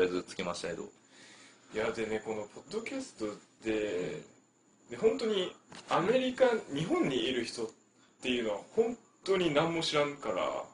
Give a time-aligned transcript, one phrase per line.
[0.00, 0.84] とりあえずつけましたけど。
[1.74, 3.28] いやでねこのポッドキャストっ
[3.62, 4.22] て
[4.90, 5.52] で本当に
[5.88, 7.68] アメリカ日本にいる人っ
[8.22, 10.64] ていうのは本当に何も知らんから。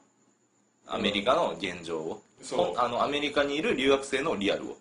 [0.89, 2.79] アメリカの現状を、そう。
[2.79, 4.77] あのアメリカにいる留学生のリアルを。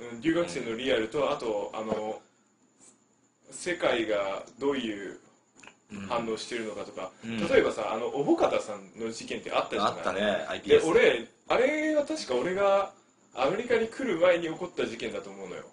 [0.00, 2.20] うん留学生のリアルとあとあの
[3.50, 5.18] 世界がどういう
[6.08, 7.46] 反応してるのかとか、うん。
[7.48, 9.92] 例えばさあのおぼかたさんの事件ってあったじゃない？
[9.92, 10.20] あったね
[10.66, 12.92] で iPS 俺あれは確か俺が
[13.38, 15.64] アメリカに来る前に起こった事件だと思うのよ。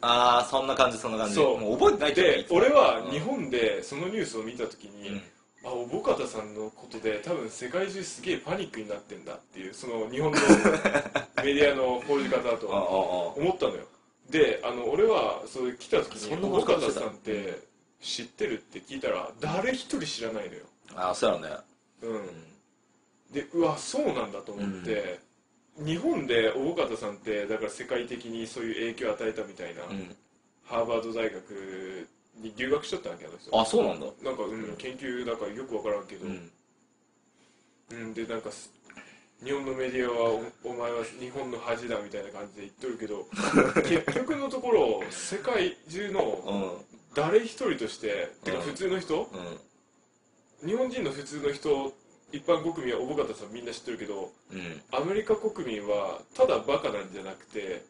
[0.00, 1.34] ああそんな感じそんな感じ。
[1.34, 1.60] そう。
[1.60, 3.10] もう覚えてないけどで俺はうん。
[3.10, 5.22] 日本でそのニュースを見た時に、うん。
[5.64, 10.38] あおぼかたさんのことで多分世界中すげえパニックになってんだっていうその日本の
[11.44, 12.68] メディアの報じ方だと
[13.36, 13.84] 思ったのよ。
[14.30, 17.60] であの俺はそれ来た時におぼかたさんって
[18.00, 20.64] 知ってるって聞いたら誰一人知らないのよ。
[20.94, 21.56] ああそうやろね。
[22.02, 22.48] うん。
[23.32, 25.20] でうわそうなんだと思って、
[25.84, 30.16] 日本でおぼかたさんってだから世界的にそういう影響を与えたみたいな、うん。
[30.64, 34.06] ハーバード大学に留学しとったんだけどあの人あそうなんだ。
[34.22, 38.70] なんか、うん、研究だからよくわからんけど、ううんんでなんかす
[39.42, 40.30] 日本のメディアは
[40.64, 43.26] おお前は日本の恥だみたいな感じで言っとるけど
[43.88, 46.98] 結局のところ世界中のうん。
[47.14, 48.62] 誰一人として、てかうん。
[48.62, 49.30] 普通の人？
[50.62, 50.68] うん。
[50.68, 51.92] 日本人の普通の人
[52.32, 54.82] 一般国民はおぼかたさんみんな知ってるけどうん。
[54.92, 57.84] アメリカ国民はただバカなんじゃなくて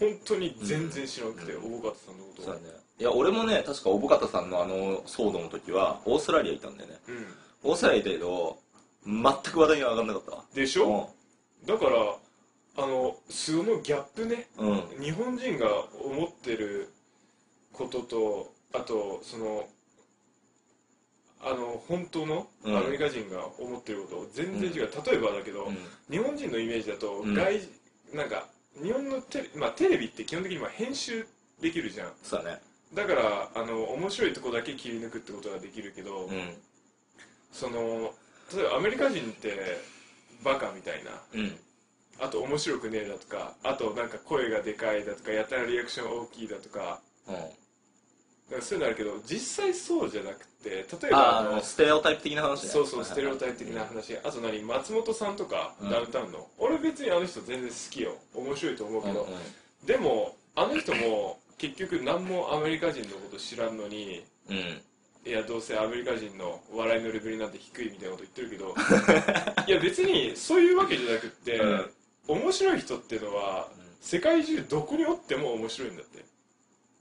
[0.00, 1.74] 本当に全然知らなくて、うん。
[1.76, 2.44] おぼかたさんのことを。
[2.46, 2.66] そうだね。
[2.98, 6.96] いや俺もね確かおぼかたさんのあの騒動の時はオーストラリアいたんだよね。
[7.08, 7.70] うん。
[7.70, 8.58] オーストラリアいたけど
[9.06, 10.30] 全く話題が上がんなかった。
[10.32, 11.10] わでしょ、
[11.66, 12.16] だから
[12.76, 14.48] あのそのギャップね。
[14.58, 15.02] うんうん。
[15.02, 15.68] 日本人が
[16.02, 16.90] 思ってる
[17.72, 19.68] こととあとその
[21.44, 22.76] あの本当のうん。
[22.76, 25.76] アメリカ人が思ってること全然違う、例えばだけど、うん。
[26.10, 27.34] 日本人のイメージだとうん。
[27.34, 27.60] 外、
[28.12, 28.46] なんか
[28.82, 31.26] 日本のテレ,、まあ、テレビって基本的にまあ編集
[31.60, 32.12] できるじゃん。
[32.22, 32.60] そうだね。
[32.94, 36.54] だからあの面白いとこだけ切り抜くってことができるけど、うん。
[37.52, 38.14] その
[38.52, 39.78] 例えばアメリカ人って
[40.42, 41.10] バカみたいな。
[41.34, 41.56] うん。
[42.20, 47.00] あと面白くねえだとかあとなんか声がでかいだとかやたらリアクション大きいだとか
[48.48, 52.68] うんなんかそういうのあるけど実際そうじゃなくて例えあばあのステレオタイプ的な話ね。
[52.68, 54.16] そうそうステレオイタイプ的な話。
[54.18, 54.62] あと何？
[54.62, 55.90] 松本さんとかうん。
[55.90, 56.46] ダウンタウンの。
[56.58, 58.16] 俺別にあの人全然好きよ。
[58.34, 59.28] 面白いと思うけうんうんど
[59.86, 64.82] でもあの人も結局何もアメリカ人のこと知らんのにうん。
[65.26, 68.74] いやどうせアメリカ人の笑いのレベルなんて低いみたいなこと言ってるけど
[69.66, 71.90] いや別にそういうわけじゃなくって、うん。
[72.28, 73.68] 面白い人っていうのは
[74.00, 76.24] 世界中どこにおっても面白いんだって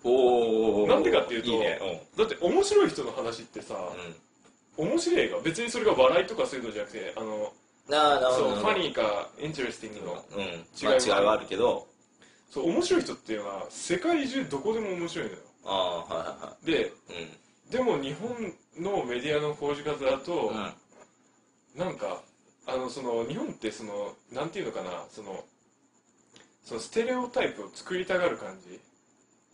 [0.03, 1.79] おおなんでかっていうといいね。
[2.17, 3.75] だって面白い人の話ってさ、
[4.77, 4.89] うん。
[4.89, 5.39] 面白い映画。
[5.39, 7.53] 別にそれが笑いとかそういうのじゃなくてあの
[7.87, 10.41] そうファニーかインテレスティングのうん。
[10.41, 11.87] 違いまあ違いはあるけど。
[12.49, 15.39] そう面白い人っていうのは世界中どこでも面白いのよ。
[15.65, 16.91] ああはいはいはで
[17.69, 20.73] いでも日本のメディアの報じ方だと、うんうん。
[21.75, 22.21] なんか
[22.67, 25.43] あのその日本ってそのなんていうのかなその
[26.63, 28.79] そのステレオタイプを作りたがる感じ、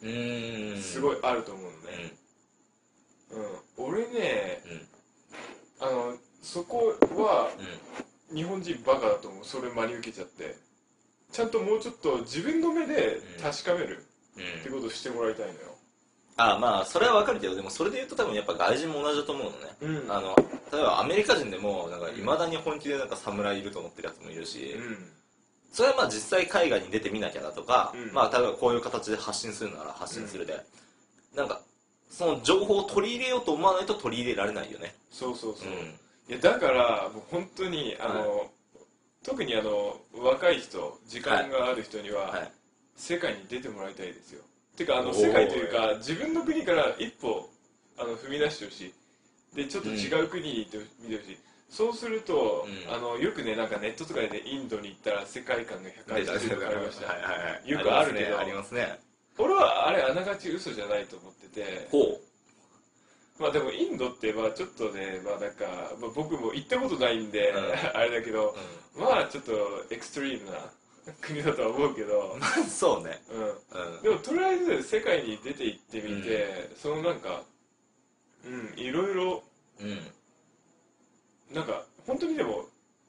[0.01, 2.13] すごいあると思うのね、
[3.77, 3.85] うん。
[3.85, 4.61] 俺ね
[5.81, 5.87] うん。
[5.87, 7.51] あのそこは
[8.31, 8.37] うん。
[8.37, 9.43] 日本人バカだと思う。
[9.43, 10.55] それ真に受けちゃって。
[11.31, 14.05] ちゃんともうちょっと自分の目で確かめる。
[14.37, 14.61] うん。
[14.61, 15.75] ってことをしてもらいたいのよ。
[16.37, 20.11] あまあそれはわかるけどでもそれで言うと多分やっぱ外人も同じだと思うのね、うん。
[20.11, 20.35] あの
[20.71, 25.11] 例えばアメリカ人でもなんかいまだに本気でなんか侍いると思ってるやつもいるし、うん
[25.71, 28.13] それはまあ実際海外に出てみなきゃだとか、うん。
[28.13, 30.59] まあ例えばこういう形で発信するなら発信するで、
[31.35, 31.61] なんか
[32.09, 34.95] その情報を取り入れようと思わないと取り入れられないよね。
[35.11, 35.75] そうそうそう、うん。
[35.77, 38.43] いやだからもう本当にあの、は
[39.23, 42.51] 特にあの若い人時間がある人には、はい。
[42.95, 44.41] 世界に出てもらいたいですよ。
[44.75, 47.49] てかあの世界というか自分の国から一歩
[47.97, 48.93] あの踏み出してほしい。
[49.55, 51.37] でちょっと違う国に行ってみてほしい、
[51.69, 52.93] そうすると、うん。
[52.93, 57.69] あのよくねなんかネットとかで、ね、インドに行ったら世界観が180度変わりました、はいはいはい。
[57.69, 58.99] よくあるけどありますねね。
[59.37, 61.87] 俺はあれあながち嘘じゃないと思ってて。
[61.91, 62.19] ほ
[63.39, 65.65] まあでもインドってまあちょっとねまあなんか、
[66.01, 67.97] まあ、僕も行ったことないんで、うん。
[67.97, 68.55] あれだけど
[68.95, 69.51] う、まあちょっと
[69.91, 70.57] エクストリームな
[71.21, 73.21] 国だとは思うけど、ん、 そうね。
[73.29, 74.01] うん、うん。
[74.01, 77.43] でもとりあえず世界に出て行ってみて、そのなんか
[78.45, 79.43] うんいろいろ
[79.79, 80.11] うん
[81.53, 82.65] なんか本当にでも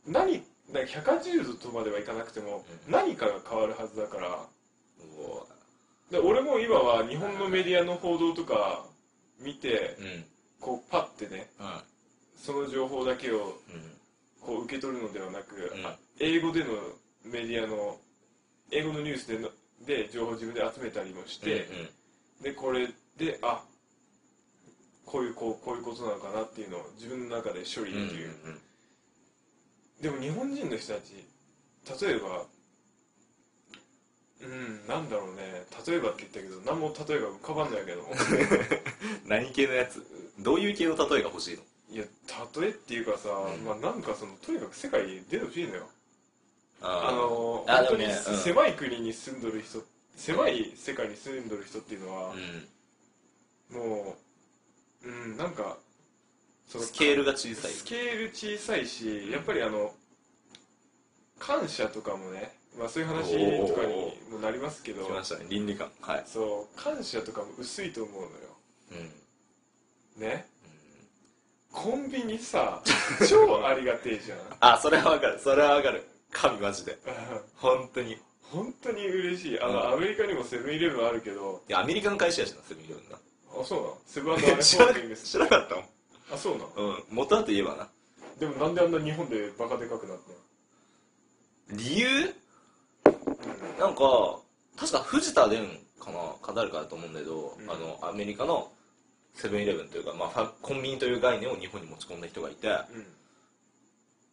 [0.07, 0.43] 何
[0.73, 2.93] なんか180度とまではいかなくても、うん。
[2.93, 4.47] 何かが変わるはずだから。
[5.19, 5.47] お
[6.11, 8.85] で俺も今は日本のメディアの報道とか
[9.41, 9.97] 見て
[10.59, 11.67] こうパッてねうん。
[12.37, 13.91] その情報だけをうん。
[14.41, 15.71] こう受け取るのではなく、
[16.19, 16.71] 英語での
[17.25, 17.99] メディアの
[18.71, 19.51] 英語のニュースでの
[19.87, 21.69] で情報を自分で集めたりもして、
[22.43, 22.89] でこれ
[23.19, 23.63] であ
[25.11, 28.31] こういうこうこういうことなのかなっていうのを自分の中で処理うんうんできる、
[30.03, 31.27] でも日本人の人たち
[32.07, 32.45] 例えば
[34.43, 35.67] うんなんだろうね。
[35.87, 38.07] 例えばって言ったけど何も例えば浮かばんないけど
[39.27, 40.03] 何系のやつ？
[40.39, 41.63] どういう系の例えが欲しいの？
[41.91, 42.05] いや
[42.61, 43.65] 例えっていうかさ、ん。
[43.65, 45.89] まあなんかそのとにかく世界に出てほしいのよ。
[46.81, 48.39] ああのあ本当にねうん。
[48.39, 49.83] 狭い国に住んどる人
[50.17, 52.33] 狭い世界に住んどる人っていうのは
[53.73, 53.77] う、ん。
[53.77, 54.30] もう
[55.05, 55.79] うんなんか
[56.69, 57.73] そのスケールが小さい。
[57.73, 59.93] スケール小さいしやっぱりあの
[61.39, 65.47] 感謝とかもね、まあ、そういう話とかにもなりますけど来ましたね。
[65.49, 65.91] 倫理観。
[66.01, 66.25] はい。
[66.27, 68.33] そう感謝とかも薄いと思うのよ。
[70.17, 70.23] うん。
[70.23, 70.47] ね？
[71.73, 72.83] コンビニさ
[73.29, 74.39] 超ありがてえじゃん。
[74.61, 75.41] あそれはわかる。
[75.41, 76.05] それはわかる。
[76.31, 76.99] 神マジで。
[77.57, 78.13] 本当に。
[78.13, 79.61] い本当に嬉しい。
[79.61, 79.93] あの、うん。
[79.95, 83.19] アメリカにもセブンイレブンあるけどやアメリカの会社やしなセブンイレブンな
[83.59, 83.99] あそうなの？
[84.07, 85.25] セブンアイ ホ知らなールディングス。
[85.25, 85.85] 知らなかったもん。
[86.33, 86.69] あそうなの？
[86.77, 87.05] うん。
[87.11, 87.89] 元はといえばな。
[88.39, 92.35] でもなんであんな日本でバカでかくなった理由？
[93.79, 94.39] なんか
[94.79, 95.67] 確か藤田伝
[95.99, 96.19] かな？
[96.41, 97.71] か誰かだと思うんだけど、うん。
[97.71, 98.71] あのアメリカの
[99.35, 102.69] セブンイレブンというか、まあ、ファコンビニという概念を日本に持ち込んだ人がいて。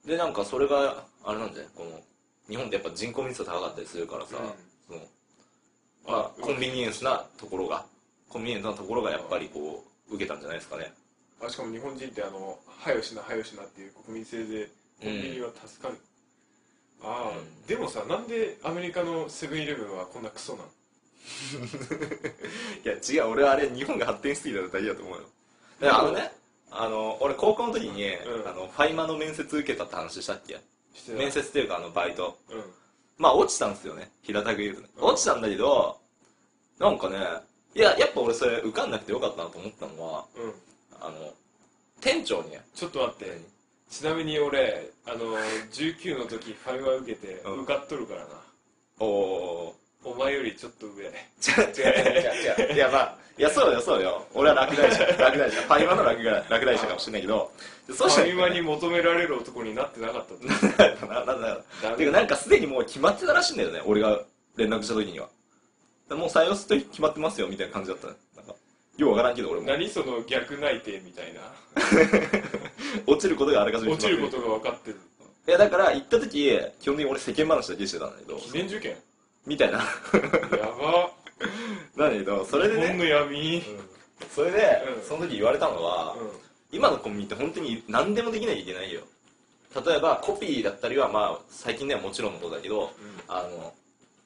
[0.05, 1.71] でなんかそれがあれなんじゃない？
[1.75, 1.99] この
[2.49, 4.37] 日本ってやっぱ人口密度高かったりするからさ、
[4.89, 4.97] うん。
[4.97, 5.07] その
[6.07, 7.85] まあ、コンビニエンスなところが
[8.29, 10.93] コンビニエンスなところがやっぱりこう受けたんじゃないですかね。
[11.41, 14.69] あしかも日本人ってあの「はよしなはよしな」っていう国民性で
[15.01, 15.97] コンビニは助かる、
[17.03, 17.65] ああ、うん。
[17.67, 20.69] でもさなんでアメリカのセブンイレブンはこんなクソなの
[22.83, 25.23] いや違う俺はあれ日本が発展しすぎたら大事だと思うよ。
[25.79, 26.31] だからあのね
[26.71, 28.47] あの俺高校の時に、うん。
[28.47, 30.59] あのファイマの面接受けたって話したっけ？
[31.13, 32.37] 面接っていうかあのバイト。
[32.49, 32.63] うん。
[33.17, 34.11] まあ落ちたんですよね。
[34.23, 34.89] 平たく言うとね。
[34.97, 35.05] うん。
[35.05, 35.99] 落ちたんだけど
[36.79, 37.17] なんかね
[37.77, 40.53] いややっぱ俺それ受かんなくてよかったなと思ったのはうん。
[40.99, 41.33] あの
[42.01, 42.51] 店長に。
[42.51, 43.41] ねちょっと待って。
[43.89, 45.37] ちなみに俺あの
[45.71, 47.53] 19の時ファイマー受けてうん。
[47.61, 48.27] 受かっとるからな、
[48.99, 51.05] おおお前よりちょっと上。
[51.05, 51.85] 違う違う
[52.19, 54.25] 違う違ういやまあいやそうよそうよ。
[54.33, 55.61] 俺は落第者 落第者。
[55.61, 57.51] ファイマの落第落第者かもしれないけど。
[57.95, 60.33] そうしたらファイマーに求められる男になってなかった
[60.97, 61.05] と？
[61.07, 64.19] ななんだよダメてかなんかすでにもう決まってたらしいんだよね俺が
[64.57, 65.29] 連絡した時には
[66.15, 68.07] もう採用する時決まってますよみたいな感じだった。
[68.07, 68.55] ねなんか
[68.97, 69.67] ようわからんけど俺も。
[69.67, 71.41] 何その逆内定みたいな。
[73.05, 74.97] 落ちることがあらかじめ落ちることが分かってる。
[75.47, 78.37] いやだから行った時基本的に俺世間話だけしてたんだけど。
[78.37, 78.97] 記念受験？
[79.45, 79.77] みたいな。
[79.77, 79.83] や
[80.79, 81.11] ば。
[81.95, 83.63] なんだけどそれで日本のね闇
[84.33, 85.03] それで、うん。
[85.03, 86.31] その時言われたのは、うん。
[86.71, 89.01] 今のコンビニって本当に何でもできなきゃいけないよ。
[89.85, 92.91] 例えばコピーだったりはまあ最近ではもちろんのことだけど
[93.27, 93.73] あの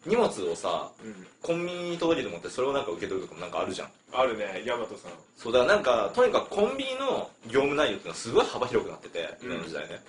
[0.06, 1.10] 荷物をさうん。
[1.10, 3.90] うんコンビニに届けてもらってそれをなんか受け取るとかもなんかあるじゃん。
[4.14, 5.12] あるねヤマトさん。
[5.36, 10.00] そうだからなんかとにかくコンビニの業務内容っていうのはすごい幅広くなってて今の時代ね、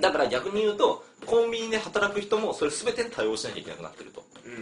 [0.00, 4.24] だから逆に言うとコンビニで働く人もそれ全てに対応しなきゃいけなくなってると。
[4.46, 4.52] うん。
[4.52, 4.56] っ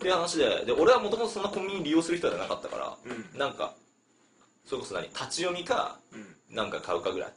[0.00, 3.38] ていう話でで俺はもともとそんなコンビニ利用する人じゃなかったからうん。
[3.38, 3.74] なんか
[4.66, 6.56] それこそ何立ち読みかうん。
[6.56, 7.32] なんか買うかぐらい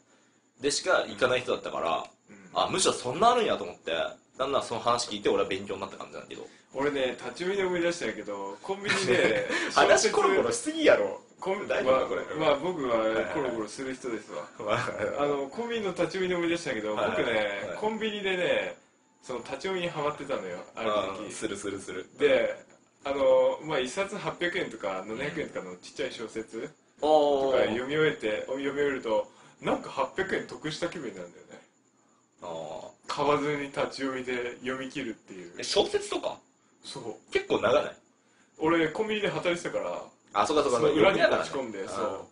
[0.62, 2.50] でしか行かない人だったからうん。
[2.54, 3.92] あむしろそんなあるんやと思って
[4.38, 6.48] だんだんその話聞いて俺は勉強になった感じなんだけど。
[6.74, 9.46] 俺ね立ち読みで思い出したんやけどコンビニで
[9.76, 11.22] 話コロコロしすぎやろ。
[11.40, 12.22] コン大丈夫かこれ。
[12.36, 14.48] まあ、まあ僕はコロコロする人ですわ。
[15.20, 17.24] あのコンビニの立ち読みで思い出したけどはいはいはい。
[17.24, 17.78] 僕ねはい。
[17.78, 18.78] コンビニでね
[19.22, 21.28] その立ち読みにハマってたのよある時。
[21.28, 22.08] あするするする。
[22.18, 22.56] で
[23.04, 26.70] あのまあ1冊800円とか700円とかのちっちゃい小説
[27.02, 31.51] とか読み終えて読み終えるとなんか800円得した気分になるんだよね
[33.08, 36.38] 買わずに立ち読みで読み切るっていうえ小説とか？
[36.84, 37.16] そう。
[37.32, 37.96] 結構長ない？
[38.58, 40.02] 俺コンビニで働いてたから
[40.34, 40.80] あそうかそうか。
[40.80, 42.26] その裏に読みながらね持ち込んでそう。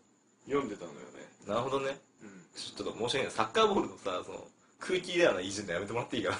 [0.47, 1.05] 読んでたのよね。
[1.47, 1.97] なるほどね。
[2.23, 2.29] うん。
[2.55, 3.31] ちょっと申し訳ない。
[3.31, 4.47] サッカーボールのさその
[4.79, 6.31] 空気レアないじんのやめてもらっていいか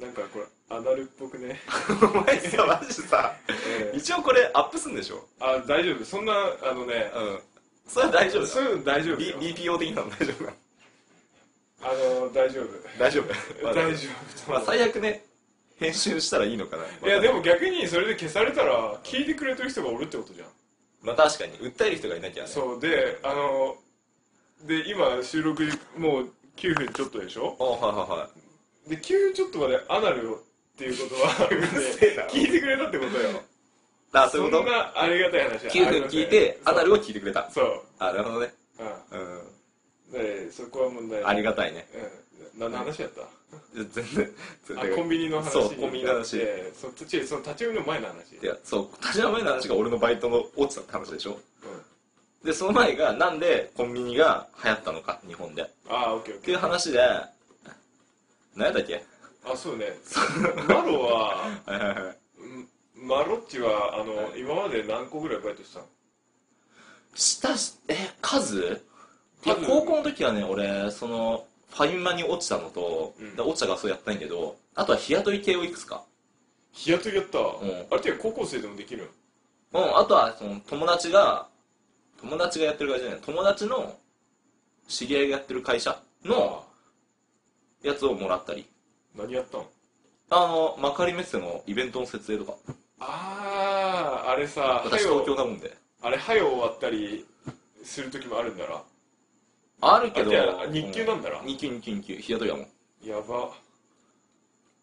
[0.00, 0.08] な。
[0.08, 1.58] んかこれアナルっぽくね、
[2.00, 3.96] な お前さマジさええ。
[3.96, 5.26] 一応これアップすんでしょ？
[5.40, 6.04] あ大丈夫。
[6.04, 7.40] そんなあのねうん。
[7.86, 8.48] それは大丈夫だ。
[8.48, 10.56] そういうの大丈夫 BPO 的なの大丈夫なの
[11.82, 12.66] あの大丈夫。
[12.98, 13.34] 大丈夫？
[13.64, 14.08] まあ大丈
[14.46, 15.24] 夫まあ最悪ね
[15.78, 16.84] 編集したらいいのかな。
[16.84, 20.48] いやでも逆にそれで消されたら聞いてくれてる人がおるってことじゃん。
[21.02, 21.52] まあ確かに。
[21.58, 22.48] 訴える人がいなきゃね。
[22.48, 22.80] そう。
[22.80, 23.76] であの
[24.64, 25.62] で今収録
[25.96, 27.56] もう9分ちょっとでしょ？
[27.60, 28.28] あはいはいは
[28.86, 28.90] い。
[28.90, 30.40] で9分ちょっとまでアナルをっ
[30.76, 31.48] ていうことは
[32.30, 33.42] 聞いてくれたってことよ。
[34.12, 34.62] あそういうこと？
[34.64, 35.66] んなありがたい話。
[35.66, 37.48] は9分聞いてアナルをを聞いてくれた。
[37.52, 37.82] そう。
[38.00, 38.52] あなるほどね。
[39.12, 39.20] うん。
[39.20, 39.47] うん
[40.12, 41.30] でそこは問題ない。
[41.30, 41.86] ありがたいね。
[41.94, 43.22] うん何の話やった？
[43.74, 44.32] 全然
[44.76, 46.38] あコンビニの話そうコンビニの話。
[46.38, 48.36] でそっちその立ち読みの前の話。
[48.42, 51.38] いやそう立ち前の話が俺のバイトの落ちたって話でしょ？
[52.42, 52.46] うん。
[52.46, 55.62] でその前がなんでコンビニが流行ったのか日本で。
[55.62, 56.98] っああオッケーオッていう話で
[58.56, 59.04] 何やったっけ？
[59.44, 59.86] あそうね。
[60.68, 61.36] マロは
[61.66, 62.16] はいはいはい。
[62.40, 62.68] うん
[63.06, 65.86] マロッチはあの、はい今まで何個ぐらいバイトしたの
[67.14, 68.82] したしえ数？
[69.46, 73.36] いや数高校の時はね俺そのファインマに落ちたのと、うん。
[73.36, 76.02] で落ちたからそうやったんやけどあとは日雇い系をいくつか。
[76.72, 77.42] 日雇いやった、ん。
[77.42, 77.46] あ
[77.92, 79.10] れって高校生でもできる
[79.72, 79.80] の？
[79.80, 81.46] うんあとはその友達が
[82.20, 83.96] 友達がやってる会社じゃない友達の
[84.88, 86.64] 知り合いがやってる会社の
[87.82, 88.66] やつをもらったり。
[89.16, 89.66] 何やったの
[90.30, 92.54] あの幕張メッセのイベントの設営とか。
[93.00, 95.76] あああれさ私東京なもんで。
[96.02, 97.26] あれはよ終わったり
[97.82, 98.84] する時もあるんだろ？
[99.80, 100.30] あるけど。
[100.70, 102.16] 日給なんだろう日給日給日給。
[102.16, 102.66] 日雇いやもん。
[103.02, 103.50] やば。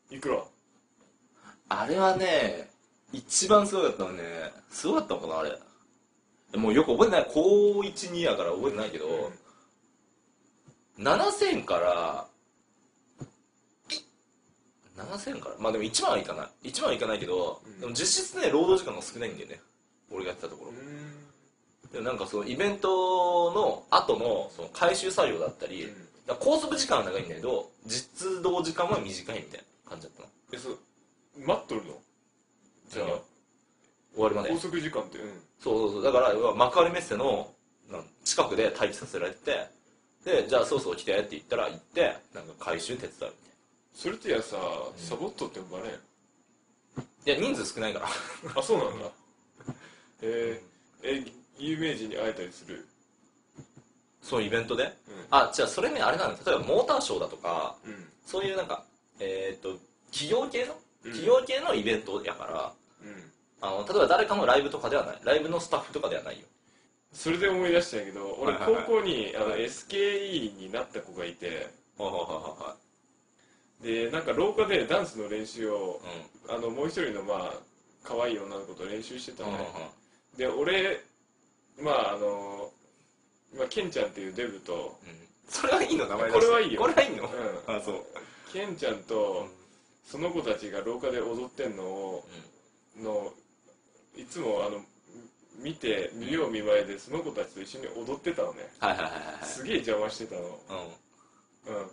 [0.09, 0.43] いくら？
[1.67, 2.69] あれはね
[3.11, 4.23] 一番すごかったのね。
[4.69, 5.59] すごかったのかなあれ。
[6.57, 7.27] もうよく覚えてない。
[7.33, 9.31] 高12やから覚えてないけど、
[10.99, 12.27] 7000から
[14.97, 15.55] 7000から？
[15.59, 16.69] まあでも1万はいかない。
[16.69, 17.79] 1万はいかないけど、うん。
[17.81, 19.59] でも実質ね労働時間が少ないんだよね。
[20.11, 20.71] 俺がやってたところ、
[21.95, 25.95] でなんかそのイベントの後のその回収作業だったり、うん。
[26.27, 30.27] だ拘束時間は長いんだけど実動時間は短いみたいな感じだったの。
[30.53, 30.77] えそう
[31.39, 31.93] 待っとるの？
[32.89, 33.07] じゃあ
[34.13, 34.49] 終わりまで。
[34.49, 35.19] 拘束時間って。
[35.19, 35.41] うん。
[35.59, 36.03] そうそうそう。
[36.03, 37.51] だから幕張メッセの
[38.23, 39.67] 近くで待機させられて
[40.25, 43.31] でじゃあそろそろ来てって言ったら行ってなんか回収手伝うみたい
[43.93, 44.57] それってやさ
[44.97, 45.85] サボっとってもバレん？
[45.85, 48.07] ないや人数少ないから。
[48.55, 49.05] あそうなんだ。
[50.21, 51.25] えー、え
[51.57, 52.85] 有名人に会えたりする。
[54.21, 54.91] そのイベントで、うん。
[55.29, 56.39] あじゃあそれねあれなんだ。
[56.45, 58.07] 例えばモーターショーだとかうん。
[58.25, 58.83] そういうなんか
[59.19, 59.77] えっ、と
[60.11, 60.73] 企業系の？
[61.05, 61.11] うん。
[61.11, 63.31] 企業系のイベントやから、うん。
[63.61, 65.19] あの例えば誰かのライブとかではない。
[65.23, 66.45] ライブのスタッフとかではないよ。
[67.13, 68.83] それで思い出したんやけど俺はいはいはい。
[68.85, 71.47] 高校にあの SKE になった子がいて。
[71.47, 72.75] はいはいは
[73.81, 76.01] でなんか廊下でダンスの練習を
[76.49, 77.53] いはいあのもう一人のまあ
[78.03, 80.37] 可愛い女の子と練習してたうんのねうんうん。
[80.37, 81.03] で俺
[81.85, 82.71] まああの
[83.55, 85.15] まあケンちゃんっていうデブとうん。
[85.47, 86.81] それはいいの名前これはいいよ。
[86.81, 87.75] これはいいの、うん。
[87.75, 88.03] あそう。
[88.51, 89.47] ケンちゃんと
[90.03, 92.27] その子たちが廊下で踊ってんのを
[92.97, 93.31] の
[94.17, 94.81] いつもあの
[95.61, 98.67] 見て見よう見まねでその子たちと一緒に踊ってたのね。
[98.79, 100.41] はいはいはいはいすげえ邪魔してたの。
[100.41, 101.77] うん。
[101.77, 101.87] うん。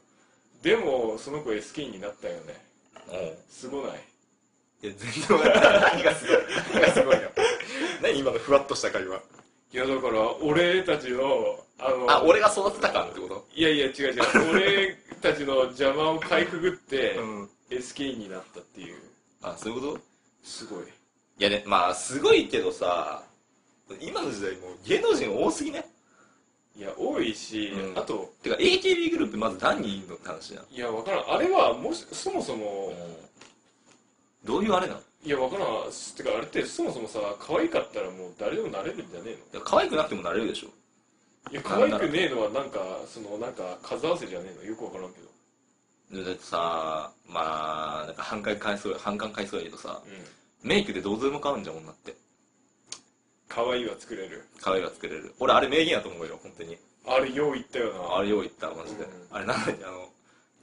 [0.63, 2.65] でもその子 SK になったよね。
[3.09, 3.11] う。
[3.11, 4.01] んすごない？
[4.83, 5.93] いや全然分かんない。
[5.97, 6.37] 何がすごい
[6.73, 7.31] 何がすごいよ。
[8.03, 9.21] 何今のふわっとした会話
[9.73, 13.47] いやだから俺たちのあのあ俺が育てた感ってこと？
[13.55, 14.23] いやいや違う違う。
[14.53, 17.49] 俺たちの邪魔をかいくぐって、ん。
[17.71, 18.99] SK になったっていう。
[19.41, 20.01] あそういうこと？
[20.45, 20.85] すごい。
[20.85, 20.87] い
[21.39, 23.23] やねまあすごいけどさ
[24.01, 25.89] 今の時代もう芸能人多すぎね？
[26.77, 27.99] いや多いし、うん。
[27.99, 31.33] あとてか AKB グループまず何人いるのって話じゃんいやわからん。
[31.33, 32.93] あれはもしそもそも、
[34.45, 35.01] どういうあれなの？
[35.25, 35.69] いやわからん。
[36.17, 40.67] てかあれってそもそもさ可愛かったらもう誰でもなれるんじゃねえいや可愛くなくてもなれるでしょ。
[41.47, 44.65] のいや可愛くねえのはなんかそのなんか数合わせじゃねえの？
[44.65, 46.25] よくわからんけど。
[46.25, 50.69] だってさまあなんか反感買いそう反感買いそうやけどさうん。
[50.69, 52.15] メイクでどうぞでも買うんじゃん女って。
[53.49, 54.47] 可愛いは作れる。
[54.61, 55.35] 可愛いが作れる。
[55.39, 56.79] 俺あれ名言やと思うよ本当に。
[57.07, 58.17] あれよう言ったよな。
[58.17, 59.11] あれよう言ったマジで、うん。
[59.31, 60.09] あれなんだっけあの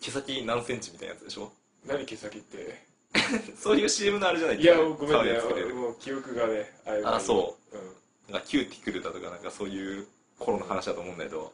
[0.01, 1.51] 毛先何センチみたいなやつでしょ？
[1.85, 2.88] 何毛先って？
[3.57, 5.39] そういう CM のあれじゃないいやごめんね。
[5.73, 7.77] もう記憶がねあれあそう。
[7.77, 8.33] うん。
[8.33, 11.51] なんかキューティクルだとかなんかそういう頃の話だと思うんだけど、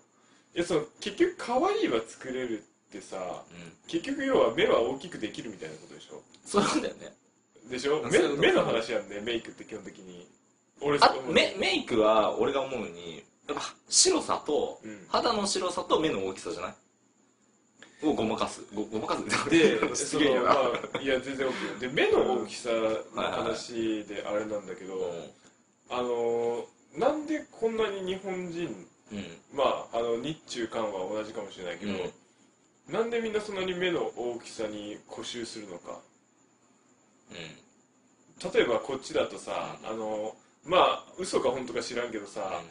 [0.54, 6.22] いやその結局可愛いは作れるってさうん、結局要は目は大きくできるみたいなことでしょ？
[6.46, 7.16] そういうことだよね。
[7.70, 8.04] でしょ？
[8.04, 10.28] 目目の話やんねメイクって基本的に。
[10.82, 15.06] 俺あメメイクは俺が思うにやっぱ白さとうん。
[15.10, 16.76] 肌の白さと目の大きさじゃない？
[18.10, 18.62] をごまかす。
[18.74, 19.50] ごごまかす？
[19.50, 20.52] で、 すそのま
[20.96, 21.80] あ、いや全然 OK よ。
[21.80, 25.12] で目の大きさの話であれなんだけど、
[25.90, 26.66] あのー
[26.98, 29.18] なんでこんなに日本人うん。
[29.18, 32.94] うんまああの日中韓は同じかもしれないけど、うん。
[32.94, 36.00] なんでみんなそんなに目の大きさに固執するのか。
[38.54, 42.62] 例えばこっちだとさ、あのまあ嘘か本当か知らんけどさ、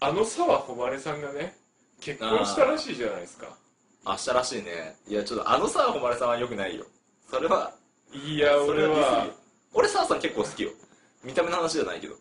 [0.00, 1.56] あの沢誉さんがね
[2.00, 3.56] 結婚したらしいじゃないですか
[4.04, 4.96] あしたらしいね。
[5.06, 6.86] いやちょっとあのさ誉さんはよくないよ。
[7.30, 7.72] それは
[8.12, 9.28] いや俺は。
[9.72, 10.70] 俺ささん結構好きよ。
[11.22, 12.14] 見た目の話じゃないけど。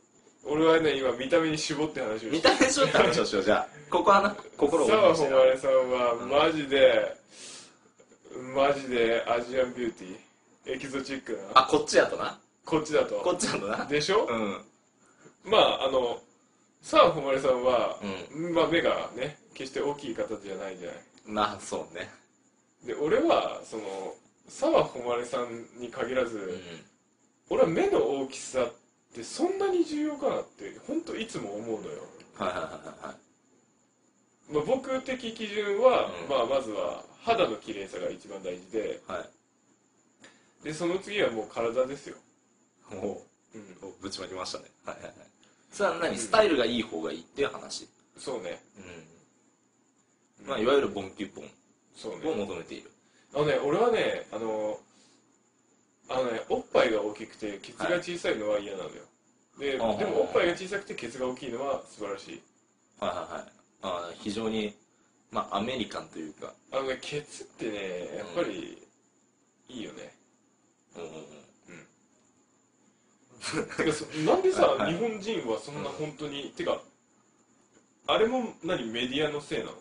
[0.46, 3.44] 俺はね今見た目に絞って話をして見た目でしょって話をしよう。
[3.44, 5.30] じゃあここはな心を沢動かして。
[5.30, 7.18] な誉さんはマジで
[8.56, 11.62] マジでアジアンビューティーエキゾチックな。
[11.62, 12.38] あこっちやとな。
[12.66, 13.86] こっちだことっちやとな。
[13.86, 14.62] でしょ、うん。
[15.44, 16.22] まああの
[16.82, 17.98] 澤穂希さんは、
[18.34, 22.10] うまあ、目がね決して大きい方じゃないじゃないまあそうね。
[22.86, 23.84] で俺はその
[24.48, 26.60] 澤穂希さんに限らず、うん。
[27.50, 28.74] 俺は目の大きさっ
[29.14, 32.04] てそんなに重要かなって本当いつも思うのよ、
[32.38, 32.64] はいはいはい
[33.08, 36.30] はいまあ、僕的基準は、うん。
[36.30, 39.20] まあ、まずは肌の綺麗さが一番大事では
[40.62, 40.64] い。
[40.64, 42.16] でその次はもう体ですよ、
[42.92, 43.58] おう。
[43.58, 44.66] ん、おぶちまきましたね。
[44.86, 45.14] はいはいはい。
[45.72, 46.18] それは何？
[46.18, 47.88] スタイルがいい方がいいっていう話？
[48.18, 48.84] そうね、うん
[50.50, 51.46] まあいわゆるボンキュッポン
[52.32, 52.92] を求めている。
[53.36, 54.80] あのね俺はねあの
[56.10, 58.90] あのねおっぱいが大きくてケツが小さいのは嫌なのよ、
[59.60, 62.42] ででもおっぱいが小さくてケツが大きいのは素晴らしい。
[63.00, 63.52] はいはいはい。
[63.84, 64.76] あ非常に
[65.32, 66.54] まあアメリカンというか。
[66.72, 68.82] あのねケツってねやっぱり
[69.70, 70.16] いいよね、
[70.96, 71.10] うんうん。
[71.12, 71.12] う
[73.62, 73.68] ん。
[73.78, 74.94] てかそなんでさ、はいはい。
[74.94, 76.82] 日本人はそんな本当に、てか
[78.08, 79.74] あれも何メディアのせいなの？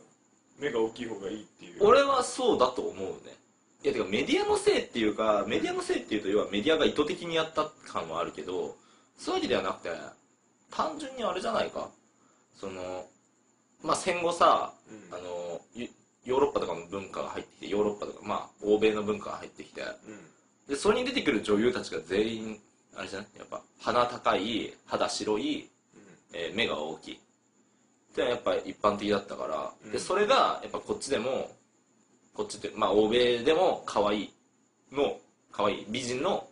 [0.59, 1.85] 目が大きい方がいいっていう。
[1.87, 3.37] 俺はそうだと思うね。
[3.85, 8.77] いやてかメディアのせいっていうかメディアのせいっていうと要はメディアが意図的にやった感はあるけど
[9.17, 9.91] そういうわけではなくて
[10.71, 11.89] 単純にあれじゃないか。
[12.61, 13.07] その
[13.83, 15.17] まあ戦後さうん。
[15.17, 15.87] あのヨ
[16.25, 19.89] ヨーロッパとかの文化が入ってきてヨーロッパとかまあ欧米の文化が入ってきてうん。
[20.69, 22.61] でそれに出てくる女優たちが全員
[22.97, 23.29] あれじゃない？
[23.39, 25.71] やっぱ鼻高い肌白い、
[26.35, 27.21] えー目が大きい
[28.13, 29.93] ってのはやっぱ一般的だったから、うん。
[29.93, 31.51] でそれがやっぱこっちでも
[32.35, 34.33] こっちってまあ欧米でも可愛い
[34.93, 35.19] の
[35.53, 36.47] 可愛い美人の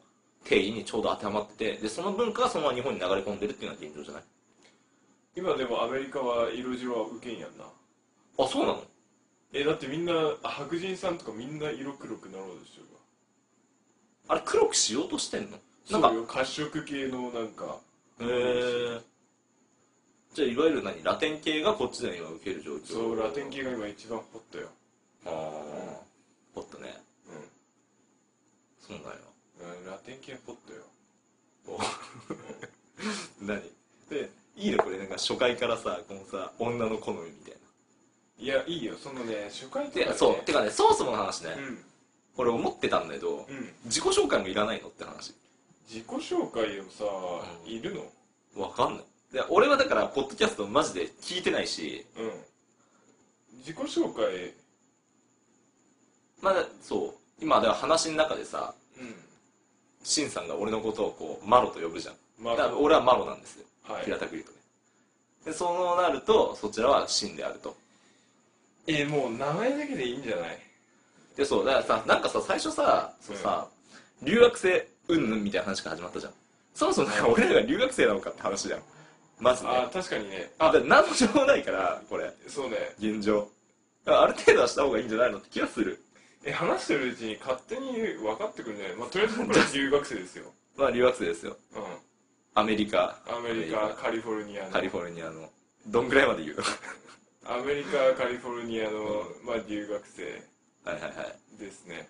[0.44, 4.22] 定義にちょうど当てはまっててでその文化がそのまま日本に流れ込んでるっていうのが現状じゃない？
[5.36, 7.64] 今でもアメリカは色白は受けんやんな。
[8.38, 8.82] あそうなの？
[9.52, 12.86] えだってみんなあ白人さんとかみんな色黒くなろうとしてる
[14.28, 15.56] あれ黒くしようとしてんの？
[16.00, 17.76] わなんか褐色系のなんか。
[18.21, 19.00] へえ
[20.36, 21.02] じゃあいわゆる何？
[21.02, 22.84] ラテン系がこっちで今受ける状況？
[22.84, 24.68] そうラテン系が今一番ホットよ。
[25.25, 25.32] ああ
[26.54, 26.94] ホットね。
[27.26, 27.32] う
[28.86, 30.82] そうなんよん、うん、ラテン系ホットよ。
[31.68, 31.80] お。
[33.46, 33.62] 何？
[34.10, 34.99] でいいのこれ。
[34.99, 37.54] なんか初回からさこのさ女の好みみたい
[38.38, 38.94] いやいいよ。
[39.02, 40.44] そのね初回とか、ね、そう。
[40.44, 41.78] てかねそもそもの話ね、うん。
[42.36, 43.72] 俺思ってたんだけどうん。
[43.86, 45.32] 自己紹介もいらないのって話。
[45.88, 47.04] 自己紹介をさ、
[47.64, 47.72] うん。
[47.72, 47.94] いる
[48.54, 48.62] の？
[48.62, 52.30] わかんないで俺はだからポッドキャストマジで聞いてないしうん。
[53.58, 54.54] 自己紹介。
[56.43, 57.43] まだそう。
[57.43, 59.15] 今では話の中でさうん。
[60.04, 62.15] シンさんが俺のことをこうマロと呼ぶじゃん。
[62.41, 63.65] まだから俺はマロなんですよ。
[63.82, 64.04] はい。
[64.04, 64.56] 平たく言うとね。
[65.47, 67.76] でそうなるとそちらはシンであると。
[68.86, 70.58] えーもう名前だけでいいんじゃない？
[71.36, 73.67] でそうだからさなんかさ最初さそうさ、
[74.23, 76.32] 留学生うんぬんみたいな話から始まったじゃん。
[76.75, 78.80] そもそもなんか俺らが留学生なのかって話じゃん
[79.38, 80.50] まずねあ確かにね。
[80.58, 80.72] あ。
[80.72, 82.32] だ何の情報もないからこれ。
[82.46, 82.76] そうね。
[82.99, 83.49] 現状。
[84.06, 85.38] ある程度はした方がいいんじゃないの？
[85.38, 86.02] って気がする。
[86.44, 90.44] え話してるうちに勝手に分かってくるんじゃない、まあ、とりあえず僕ら留学生ですよ、
[90.78, 91.56] まあ留学生ですよ。
[91.72, 91.78] う
[92.54, 93.18] アメリカ。
[93.28, 94.70] ん、アメリカカリフォルニアの。
[94.70, 95.50] カリフォルニアの。
[95.86, 96.56] どんぐらいまで言う？
[96.56, 96.62] の
[97.54, 100.22] アメリカカリフォルニアの、まあ、留学生。
[100.84, 101.58] はいはいはい。
[101.58, 102.08] ですね。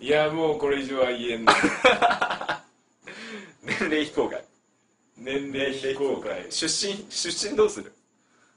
[0.00, 1.52] いやもうこれ以上は言えんな。
[3.62, 4.42] 年齢非公開
[5.16, 6.46] 年齢非公開。
[6.50, 7.92] 出身出身どうする？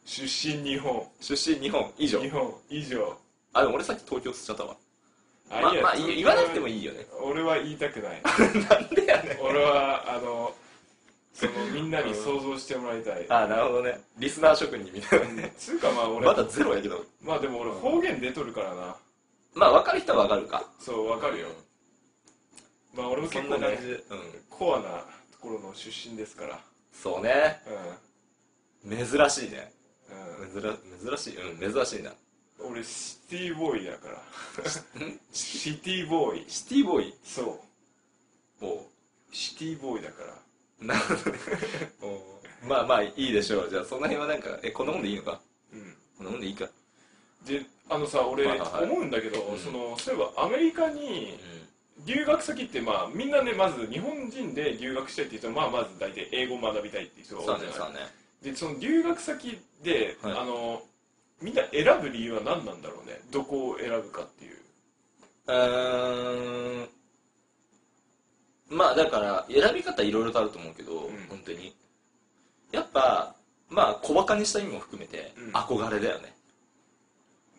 [0.06, 1.08] 出身日本。
[1.20, 2.22] 出身日本以上？
[2.22, 3.18] 日本以上。
[3.54, 4.76] あでも俺さっき東京つっちゃったわ。
[5.50, 7.06] あまあまあ言わなくてもいいよね。
[7.22, 8.22] 俺は言いたくない。
[8.70, 9.40] なんでやねん。
[9.42, 10.54] 俺はあの
[11.34, 13.26] そのみんなに想像してもらいたい。
[13.32, 14.00] あなるほどね。
[14.18, 15.26] リスナー職人みたいな。
[15.34, 17.06] ねつうかまあ俺まだゼロやけど。
[17.22, 18.96] まあでも俺方言出とるからな。
[19.54, 20.70] まあ分かる人は分かるか。
[20.80, 21.48] そうわかるよ。
[22.94, 23.94] まあ俺もそんな結構ね感じで。
[24.10, 24.44] うん。
[24.50, 25.06] コアな
[25.42, 26.60] ところの出身ですから。
[26.92, 27.62] そうね。
[28.84, 29.72] う珍しいね。
[30.10, 31.38] ん、うん、珍珍しい。
[31.38, 32.12] うん珍しいな。
[32.60, 34.16] 俺シティボーイだから。
[35.06, 35.20] ん？
[35.32, 36.50] シティボーイ。
[36.50, 37.14] シティボーイ？
[37.24, 37.62] そ
[38.62, 38.66] う。
[38.66, 38.80] おう。
[39.32, 40.88] シティボーイだから。
[40.88, 41.40] なるほどね。
[42.68, 43.70] まあまあいいでしょう。
[43.70, 45.40] じゃあその辺はなんかえこんなもんでいいのか？
[45.72, 45.98] うん。
[46.18, 46.68] こんなもんでいいか？
[47.46, 48.84] であのさ俺はいはいはい。
[48.86, 49.60] 思うんだけど、うん。
[49.60, 51.40] そのそういえばアメリカに
[52.08, 57.92] 留学先ってまあみんなねまず日本人で留学したいっていう人はまあまず大体英語を学びたいっていう人がそう多いじゃない
[58.42, 60.82] でその留学先で、はいあの
[61.40, 63.20] みんな選ぶ理由は何なんだろうね？
[63.30, 64.58] どこを選ぶかっていう。
[65.46, 66.90] うーん。
[68.76, 70.96] まあだから選び方いろいろとあると思うけど、ん。
[71.30, 71.76] 本当に。
[72.72, 73.36] やっぱ
[73.70, 75.54] まあ小バカにした意味も含めて、うん。
[75.54, 76.34] 憧れだよね。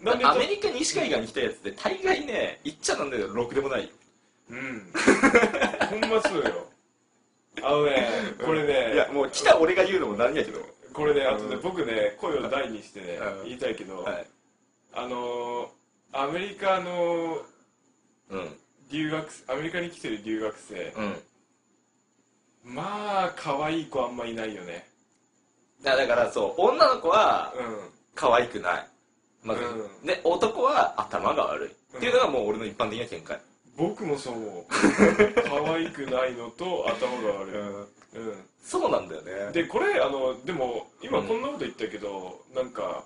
[0.03, 3.85] なんでアメリカ西海岸に来たやつって大概ね言っちゃなんだけどろくでもない。
[3.85, 3.91] よ
[4.51, 4.93] うん。
[6.01, 6.67] ほんまそうよ。
[7.63, 8.09] あのね
[8.45, 10.61] これねいやもう来た俺が言うのもなんやけど。
[10.93, 13.45] これねあとねうん僕ね声を大にしてねうん。
[13.45, 14.27] 言いたいけどはい。
[14.95, 15.69] あのー
[16.11, 17.43] アメリカの
[18.31, 18.57] うん。
[18.91, 22.75] 留学アメリカに来てる留学生うん。
[22.75, 24.87] まあ可愛い子あんまいないよね。
[25.83, 27.91] だだからそう女の子はうん。
[28.15, 28.87] 可愛くない。
[29.43, 30.07] まず、うん。
[30.07, 33.41] で男は頭が悪い、っていうのがもう俺の一般的な見解
[33.79, 34.65] 僕もそう思う。
[35.65, 38.45] 可愛くないのと頭が悪い、うん。
[38.63, 39.53] そうなんだよね。
[39.53, 43.05] でこれあのでも今うんこんなこと言ったけど、なんか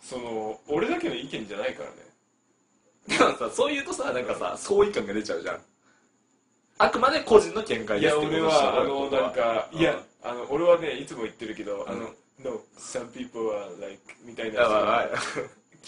[0.00, 1.96] その俺だけの意見じゃないからね。
[3.18, 5.60] でもさそう言うとさなんかさ相違感が出ちゃうじゃん。
[6.78, 12.00] あくまで個人の見解いですってや俺はあのなんかいやうんあの俺はねいつも言ってるけど、あうん。
[12.00, 12.10] の
[12.42, 15.08] No some people are like みたいな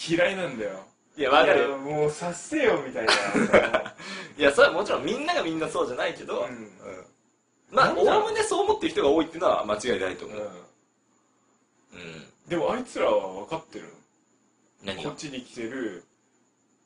[0.09, 0.85] 嫌いなんだよ
[1.17, 1.75] いやわかる。
[1.77, 3.13] もう察せよみたいな。
[4.37, 6.47] いやそれはもちろんみんながみんなそうじゃないけど、うん。
[6.47, 7.05] うん
[7.69, 10.37] まあおおむねそう思ってる人が多いっていうのは間違いないと思う、
[11.93, 11.99] うん。
[11.99, 12.33] うん。
[12.47, 13.93] でもあいつらは分かってる
[14.83, 16.05] 何がこっちに来てる。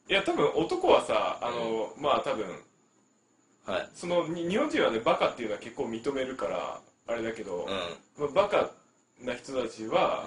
[0.08, 2.64] いや多分男はさあの、まあ多分
[3.66, 3.90] はい。
[3.94, 7.68] そのに日本人はねバカっていうのは結構認めるからあれだけど
[8.18, 8.72] うん、まあ、バカ
[9.20, 10.26] な人たちは、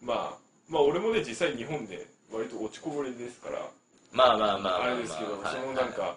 [0.00, 3.68] まあまあ俺もね実際日本で割と落ちこぼれですから。
[4.12, 4.90] まあまあまあまあ、まあ。
[4.90, 5.52] れですけど、はい。
[5.52, 6.16] そのなんか、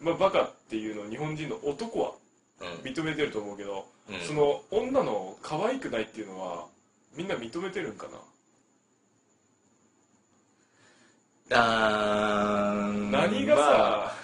[0.00, 2.12] まあ、バカっていうのを日本人の男は
[2.60, 2.68] うん。
[2.90, 4.20] 認めてると思うけど、うん。
[4.20, 6.66] その女の可愛くないっていうのは
[7.16, 8.18] みんな認めてるんかな？
[11.50, 14.14] あー何がさ、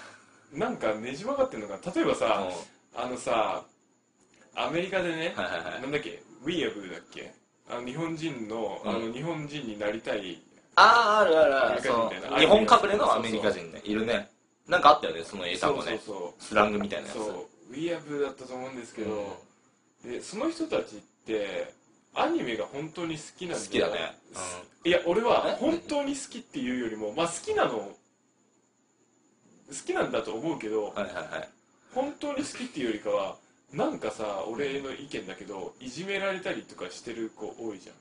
[0.53, 1.93] まなんかねじ曲がってんのかな？
[1.93, 2.49] 例えばあさ
[2.97, 3.65] うん、あのさ
[4.55, 5.81] アメリカでね、はいはいはい。
[5.81, 6.23] なんだっけ？
[6.45, 7.33] ウィーアブだっけ？
[7.71, 9.07] あの日本人の,、あうん。
[9.09, 10.43] の日本人になりたい
[10.77, 11.83] あああるあるある。
[11.83, 13.71] その日本隠れのアメリカ人。
[13.73, 13.81] ね。
[13.85, 14.29] いるね。
[14.67, 16.01] なんかあったよねその英単語ね。
[16.05, 17.19] そスラングみたいうなやつ。
[17.19, 17.47] そう。
[17.71, 19.37] ウィーアブだったと思うんですけど、
[20.05, 20.13] うん。
[20.13, 21.73] でその人たちって
[22.15, 24.17] アニメが本当に好きなん好きだね。
[24.85, 25.57] いや俺はえ？
[25.61, 27.95] 本当に好きっていうよりもまあ好きなの好
[29.87, 31.49] きなんだと思うけどうんはいはいはい。
[31.95, 33.37] 本当に好きっていうよりかは
[33.73, 37.97] なんかさ俺の意見だけどいじめられたりとかしてる子多いじゃん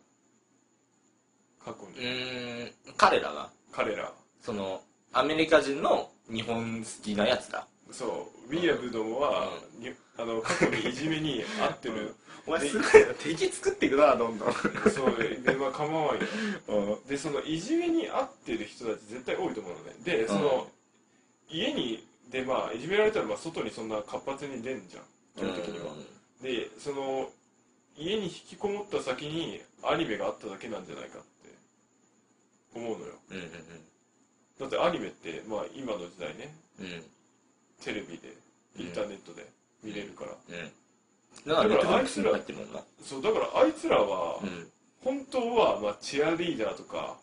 [1.63, 2.05] 過去うに。
[2.05, 3.49] ーん彼らが？
[3.71, 4.11] 彼ら。
[4.41, 4.81] その
[5.13, 8.55] アメリカ人の日本好きなやつだそう。
[8.55, 9.49] ウィアブどもは、
[9.79, 14.53] にあの過去にいじめに遭ってる、 お前すごいな敵作っていくなどんどん。
[14.93, 16.99] そうでまあ構わんよ。
[17.07, 19.93] でそのいじめに遭ってる人たち絶対多いと思うのね。
[20.03, 20.67] でその、
[21.49, 25.03] 家にでまあいじめられたらまあ外にそんな活発に出んじゃん。
[25.35, 25.93] 基本的には、
[26.41, 27.31] でその
[27.97, 31.27] 家に引きこもった先にアニメがあっただけなんじゃないかって
[32.75, 33.13] 思うのよ。
[33.31, 33.51] うんうん
[34.59, 36.53] だってアニメってまあ今の時代ね。
[36.79, 37.03] うんうん
[37.83, 38.33] テレビで
[38.77, 39.45] インターネットで
[39.83, 40.71] 見れるから、うん
[41.45, 42.79] だからネットフリックスに入ってるもんな。
[43.03, 44.67] そうだからあいつらはうん。
[45.03, 47.17] 本当はまあチアリーダーとか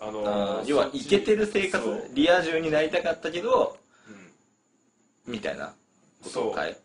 [0.00, 2.10] あの要はイケてる生活そう。
[2.14, 5.32] リア充になりたかったけどうん。
[5.32, 5.72] みたいな
[6.24, 6.76] ことを変え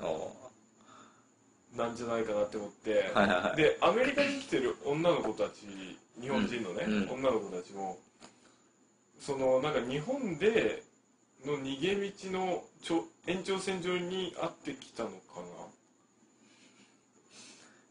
[0.00, 0.34] お
[1.76, 3.56] なんじゃないかなって思って、ーはいはいはい。
[3.56, 5.62] でアメリカに来てる女の子たち
[6.20, 6.92] 日本人のね、うん。
[6.94, 7.98] うん女の子たちも
[9.18, 10.82] そのなんか日本で
[11.46, 15.44] の逃げ道のちょ延長線上にあってきたのかな？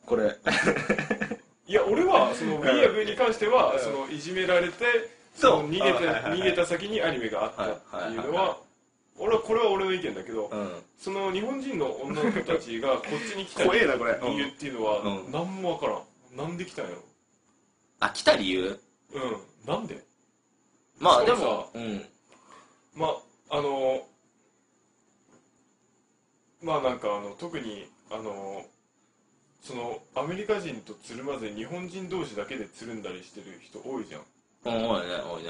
[0.06, 0.36] これ。
[1.68, 4.86] いや俺はそのウィーアブに関してはうんそのいじめられて
[5.36, 5.62] そう。
[5.62, 6.40] その逃げたあはいはいはい。
[6.40, 8.58] 逃げた先にアニメがあったっていうのはいはいはいは
[9.18, 10.72] 俺はこれは俺の意見だけどうん。
[10.98, 15.32] その日本人の女の子たちがこっちに来た怖えなこれ理由っていうのはうん。
[15.32, 16.38] 何もわからん。
[16.38, 16.98] なんで来たんやろ？
[18.02, 18.80] あ来た理由？
[19.14, 19.72] うん。
[19.72, 20.04] なんで？
[21.00, 22.06] まあでももうん。
[22.96, 23.08] ま
[23.50, 24.02] ああの
[26.62, 28.66] まあなんかあの特にあの
[29.62, 34.22] そのアメリカ人とつるまずに日本人同士だけでつるんだりしてる人多いじゃん、
[34.66, 35.50] うん多いね多いね。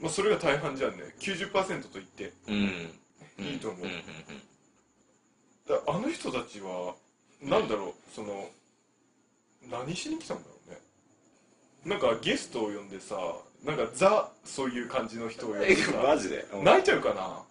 [0.00, 0.98] まあ、それが大半じゃんね。
[1.18, 2.32] 90%と言って。
[2.46, 3.44] うん。
[3.44, 3.80] いいと思う。
[3.80, 4.02] うんうん
[5.68, 6.94] だあの人たちは
[7.42, 8.48] なんだろうその
[9.70, 10.57] 何しに来たんだろ
[11.84, 13.16] なんかゲストを呼んでさ
[13.64, 16.44] なんかザそういう感じの人を呼んでえさマジで？
[16.62, 17.42] 泣いちゃうかな？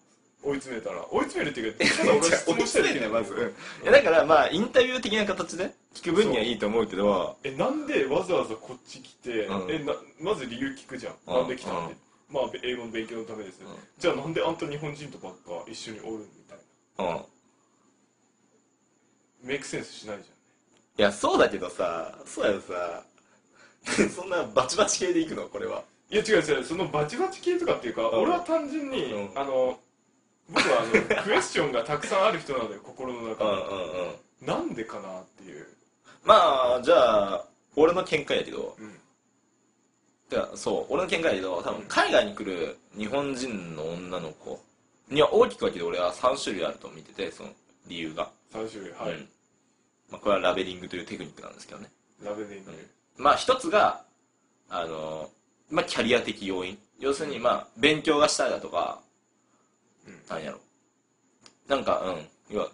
[0.44, 1.06] 追い詰めたら。
[1.12, 3.34] 追い詰めるっていうか ただ俺は質問したいだまず。
[3.34, 3.40] うん。
[3.50, 5.74] いやだからまあインタビュー的な形で？
[5.94, 7.38] 聞く分にはいいと思うけど。
[7.44, 9.72] えなんでわざわざこっち来て、うん。
[9.72, 11.34] えなまず理由聞くじゃん、うん。
[11.34, 11.96] なんで来たんで、
[12.30, 12.36] うん。
[12.36, 13.68] まあ英語の勉強のためです、うん。
[13.98, 16.58] じゃあなんであんた日本人とばっか一緒におるみたい
[17.06, 17.16] な。
[17.16, 17.26] うん。
[19.44, 20.24] メイクセンスしないじ
[21.00, 23.04] いやそうだけどさそうやろさ
[24.14, 25.48] そんなバチバチ系でいくの？
[25.48, 25.84] これは。
[26.10, 26.64] いや違う違う。
[26.64, 28.06] そのバチバチ系とかっていうか、ん。
[28.06, 29.40] 俺は単純に、うん。
[29.40, 29.80] あの
[30.50, 33.66] 僕はあのクエスチョンがたくさんある人なのよ 心の中うんうんに、
[34.42, 34.48] うん。
[34.48, 35.68] なんでかなっていう、
[36.24, 37.46] まあじゃあ
[37.76, 38.76] 俺の見解やけど。
[38.80, 39.00] うん、
[40.30, 44.62] てかそう俺の見解やけど多分海外に来る日本人の女の子
[45.10, 47.50] には大きく分けて俺は3種類あると見ててその
[47.88, 49.30] 理由が、3種類はい、うん。
[50.10, 51.90] まあ、これはラベリングというテクニックなんですけどね。
[52.22, 52.72] ラベリング、
[53.18, 54.04] まあ一つが
[54.70, 55.30] あの
[55.70, 56.78] まあキャリア的要因。
[57.00, 59.00] 要するにまあ勉強がしたいだとか、
[60.08, 60.20] うん。
[60.30, 60.60] なんやろ。
[61.68, 62.56] なんかうん。
[62.56, 62.70] 要は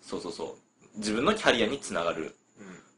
[0.00, 0.56] そうそうそ
[0.94, 0.98] う。
[0.98, 2.34] 自分のキャリアにつながる。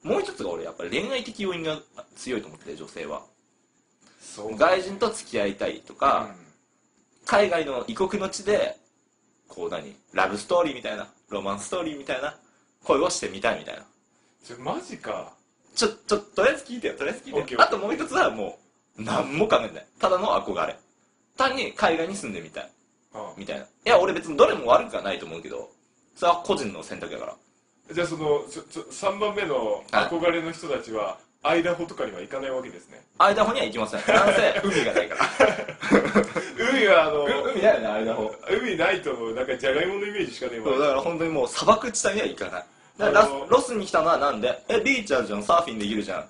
[0.05, 0.11] うん。
[0.13, 1.79] もう一つが俺やっぱり恋愛的要因が
[2.17, 3.23] 強いと思ってて女性は。
[4.21, 6.51] そう外人と付き合いたいとか、うん
[7.27, 8.77] 海外の異国の地で
[9.47, 12.35] こう何ラブストーリーみたいなロマンストーリーみたいな
[12.83, 13.85] 恋をしてみたいみたいな。
[14.59, 15.33] マジか
[15.75, 17.63] ちょちょとりあえず聞いてよとりあえず聞いてよ。
[17.63, 18.59] あともう一つはも
[18.99, 19.87] う何も考えない。
[19.99, 20.77] ただの憧れ。
[21.37, 22.71] 単に海外に住んでみたい。
[23.15, 23.63] あみたいな。
[23.65, 25.71] いや俺別にどれも悪くはないと思うけど。
[26.15, 27.37] それは個人の選択やから。
[27.93, 33.03] じゃあそのちょちょ3番目の憧れの人たちはアイダホとかには行かないわけですね。
[33.19, 34.15] アイダホには行きません。
[34.15, 35.25] なんせ 海がないから。
[36.73, 38.35] 海はあの海だよねアイダホ。
[38.51, 42.65] 海ないとなんかじゃがいものイメージしかねえそうだから本当にもう砂漠地帯には行かない
[43.49, 44.63] ロスに来たのはなんで？
[44.69, 45.43] えビーチあるじゃん。
[45.43, 46.25] サーフィンできるじゃん。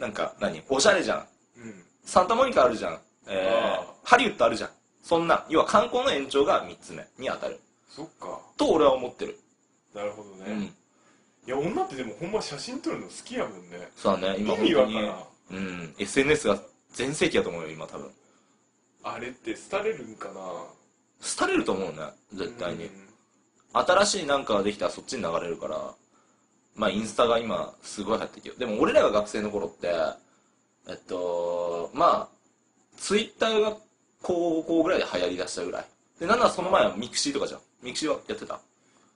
[0.00, 0.62] なんか何？
[0.68, 1.26] おしゃれじゃん。
[1.58, 1.84] うん。
[2.04, 2.98] サンタモニカあるじゃん。
[3.28, 4.70] えあー、ハリウッドあるじゃん。
[5.02, 5.44] そんな。
[5.48, 7.60] 要は観光の延長が3つ目に当たる。
[7.88, 8.40] そっか。
[8.56, 9.38] と俺は思ってる。
[9.94, 10.62] なるほどね、うん。
[10.62, 10.72] い
[11.46, 13.88] や女ってでもほんま写真撮るの好きやもんね。
[13.96, 14.36] そうだね。
[14.38, 15.10] 今本当に。
[15.50, 15.94] うん。
[15.98, 16.58] SNS が
[16.92, 18.10] 全盛期だと思うよ今多分。
[19.02, 20.34] あれって廃れるんかな。
[21.38, 21.96] 廃れると思うね。
[22.34, 23.07] 絶対に、うん
[23.72, 25.94] 新しいなんかができたらそっちに流れるから
[26.74, 29.92] まあインスタが今すごい流行ってるけどでも俺らが学生の頃って
[30.88, 32.36] えっとまあ
[32.96, 33.76] ツイッターが
[34.22, 35.86] 高校ぐらいで流行りだしたぐらい。
[36.18, 37.60] でなんならその前はミクシーとかじゃん。
[37.80, 38.58] ミクシーはやってた？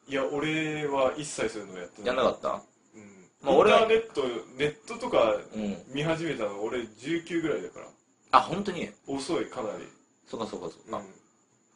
[0.07, 2.07] いや俺は一切そういうのやってない。
[2.09, 2.49] やんなかった？
[2.49, 2.61] うん。
[3.43, 4.23] まあ俺はインターネット
[4.57, 5.77] ネットとかうん。
[5.93, 7.87] 見始めたの俺19ぐらいだから。
[8.31, 8.89] あ本当に？
[9.09, 9.89] 遅いかなり。
[10.29, 11.05] そうかそうかそうか、うん。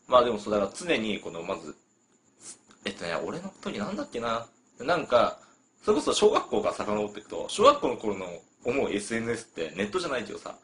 [0.07, 1.75] まあでもそうだから常にこのまず
[2.87, 4.47] えっとね俺の時なんだっけな？
[4.81, 5.39] なんか
[5.85, 8.27] それこそ小学校から遡っていくと小学校の頃の
[8.65, 10.55] 思う SNS ってネットじゃないけどさ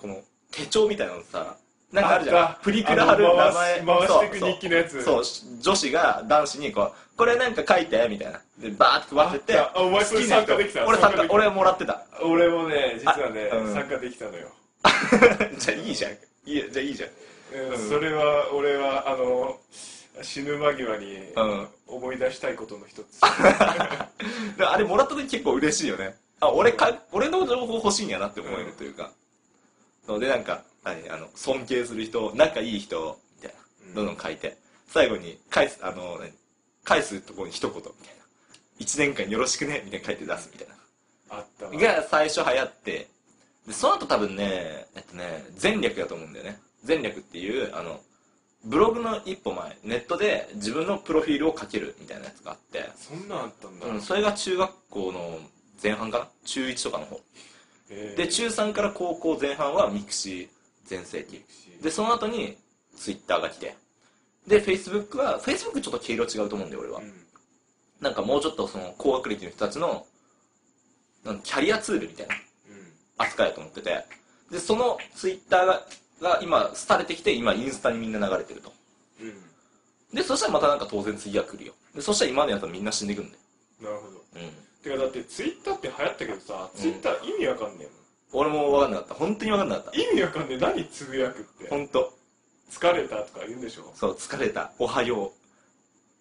[0.00, 1.56] この手帳みたいなのさ
[1.92, 2.62] なんかあるじゃん。
[2.62, 3.80] プリクラ貼る名前。
[3.80, 5.02] 回していくそう日記のやつ。
[5.02, 5.24] そう。
[5.24, 8.40] そう女子が男子にこうこれなんか書いてみたいな。
[8.58, 12.02] でバーって配ってってあお前それ参加できた俺参参加俺はもらってた。
[12.22, 13.72] 俺もね実はね、あうん。
[13.72, 14.48] 参加できたのよ、
[15.58, 16.12] じゃあいいじゃん。
[16.12, 16.16] い
[16.58, 17.10] いじゃあいいじゃん
[17.54, 17.70] うん。
[17.70, 19.58] うんそれは俺はあの
[20.22, 21.68] 死ぬ間際にうん。
[21.86, 23.20] 思い出したいことの一つ、
[24.58, 26.16] であれもらった時結構嬉しいよね。
[26.40, 29.10] あ俺か俺の情報欲しいんやなって思えるというか、
[30.06, 33.54] のでなんか何あの尊敬する人仲いい人みたい
[33.88, 33.94] な。
[33.94, 34.56] どんどん書いて。
[34.88, 36.32] 最後に返すあの何
[36.84, 38.24] 返すところに一言みたいな。
[38.80, 40.68] 1年間よろしくねみたいな書いて出すみたい
[41.30, 43.08] あったが最初流行って。
[43.66, 46.60] でその後多分ねえっとね前略だと思うんだよね。
[46.86, 48.00] 前略っていうあの
[48.68, 55.38] ブログの一歩前ネットで自分のプロフィールを書けるみたいなやつがあってそんなんあったんだ、うん、それが中学校の
[55.82, 56.28] 前半かな？
[56.44, 57.20] 中1とかの方。
[57.90, 60.48] へーで中3から高校前半はミクシー
[60.84, 61.42] 全盛期。
[61.82, 62.58] でその後に
[62.96, 63.74] ツイッターが来て。
[64.46, 67.12] でフェイスブックはフェイスブックちょっと毛色違うと思うんだよ俺は、うん。
[68.00, 70.04] なんかもうちょっとその高学歴の人たちの
[71.42, 72.34] キャリアツールみたいな
[73.18, 74.04] 扱いだと思ってて。
[74.50, 75.86] でそのツイッターが
[76.20, 78.72] が今廃れてきて今インスタにみんな流れてると。
[79.20, 79.34] うん、うん、
[80.14, 81.74] でそしたらまたなんか当然次が来るよ。
[81.94, 83.38] でそしたら今のやつはみんな死んでいくんだよ。
[83.82, 84.24] なるほど。
[84.36, 84.50] うん。
[84.82, 87.88] てかだってツイッターって流行ったけどさ、ツイッター意味わかんねえ
[88.32, 89.14] 俺も分かんなかった。
[89.14, 91.64] 本当に分かんなかっもん意味わかんねえ何つぶやくって。
[91.64, 92.12] た本当。
[92.70, 93.92] 疲れたとか言うんでしょ？
[93.94, 94.72] そう疲れた。
[94.78, 95.30] おはよう。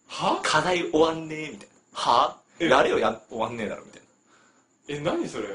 [0.07, 0.39] は？
[0.43, 1.99] 課題終わんねえみたいな。
[1.99, 2.38] は？
[2.60, 2.67] え？
[2.69, 4.01] やれよや終わんねえだろみたい
[4.88, 5.47] え何それ？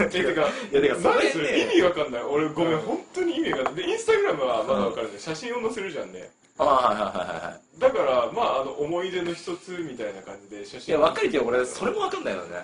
[0.00, 0.96] えてかいやてか
[1.32, 2.22] それね意味わかんない。
[2.22, 2.80] 俺ごめん、うん。
[2.80, 10.94] 本当に意味わかんないでインスタグラムはまだわかるね、写真を載せるじゃんねなああはいはいはいはいだからまああの思い出の一つみたいな感じで写真。
[10.94, 12.56] いや分かるけど俺それも分かんないよね。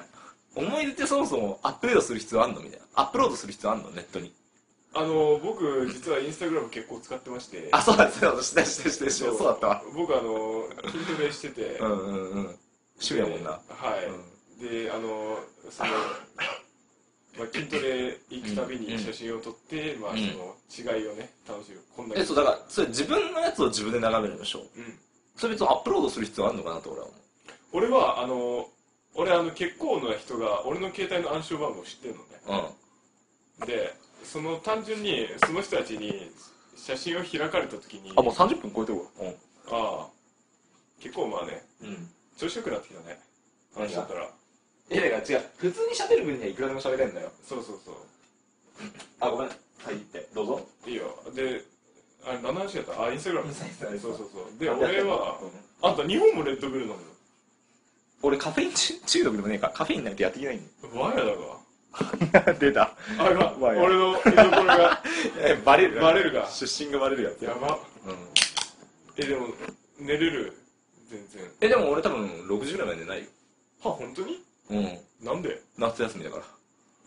[0.54, 2.86] 思い出ってそもそもアップデートする必要あんのみたいな。
[2.94, 4.32] アップロードする必要あんのネットに。
[4.92, 7.68] あの僕実はインスタグラム結構使ってまして。
[7.72, 9.44] あそうだそうだしてしてしてしてそう。
[9.44, 9.82] だったわ。
[9.94, 12.58] 僕あの筋トレしてて、うんうんうん。
[13.00, 13.50] 趣味やもんな。
[13.50, 13.60] は
[14.60, 15.38] い、であの
[15.70, 15.90] その、
[17.40, 20.18] まあ、筋トレ行くたびに写真を撮って、まあうん。
[20.18, 24.98] その違いをね楽しむこんなえそうだからそれ自分のやつを自分で眺めるでしょうん。
[25.36, 27.20] それ別にアップロードする必要あんのかなと俺は思う。
[27.72, 28.68] 俺はあの
[29.14, 32.68] 俺あの結構な人が俺の携帯の暗証番号知ってるのね。
[33.66, 36.30] でその単純にその人たちに
[36.76, 38.12] 写真を開かれた時に。
[38.16, 39.04] あもう30分超えてるわ。
[39.72, 40.08] ああ。
[41.00, 41.88] 結構まあねうん。
[41.88, 43.18] うん調子よくなってきたね。
[43.74, 44.30] 話しちゃったら
[44.90, 45.44] いやだから違う。
[45.58, 47.30] 普通に喋る分にはいくらでも喋れるんだよ。
[47.46, 47.94] そうそうそう。
[49.20, 49.48] あごめん。
[49.48, 49.54] は
[49.92, 50.26] いって。
[50.34, 50.66] どうぞ。
[50.86, 51.14] いいよ。
[51.34, 51.62] で
[52.26, 53.02] あれ何の話だった？
[53.04, 53.48] あインスタグラム。
[53.48, 54.58] インスタインスタそうそうそう。
[54.58, 55.50] で俺はうん。
[55.88, 56.96] あんた日本もレッドブル飲む
[58.22, 59.68] 俺カフェイン中中毒でもねえか。
[59.68, 60.60] らカフェインなんてやっていけないん
[60.94, 62.96] の我らだがだ 出た。
[63.18, 65.02] あれがわや俺の居所が。
[65.38, 67.44] えバレバレるが出身がバレるやつ。
[67.44, 67.78] やば。
[68.06, 68.16] うん。
[69.16, 69.48] えでも
[69.98, 70.56] 寝れる？
[71.08, 71.50] 全然。
[71.60, 73.24] えでも俺多分6時ぐらいまで寝ないよ。
[73.82, 74.44] は本当に？
[74.70, 74.98] うん。
[75.22, 75.60] なんで？
[75.76, 76.42] 夏休みだか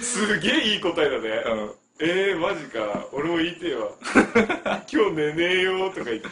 [0.00, 1.28] すげえいい答えだね。
[1.28, 1.74] らうん。
[2.00, 3.06] えー、マジか。
[3.12, 3.90] 俺も言いてえわ。
[4.92, 6.28] 今日寝ねえよとか言って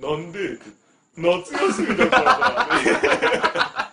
[0.00, 0.52] なんで？
[0.54, 0.64] って
[1.16, 3.92] 夏休みだからだ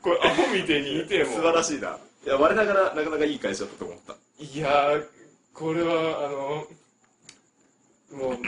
[0.00, 1.34] これアホみてえに言いてえもん。
[1.34, 1.98] 素晴らしいな。
[2.24, 4.14] いや我ながらなかなかいい返しだったと思った。
[4.38, 5.06] いやー
[5.54, 5.94] これは
[6.26, 6.66] あの
[8.18, 8.38] もう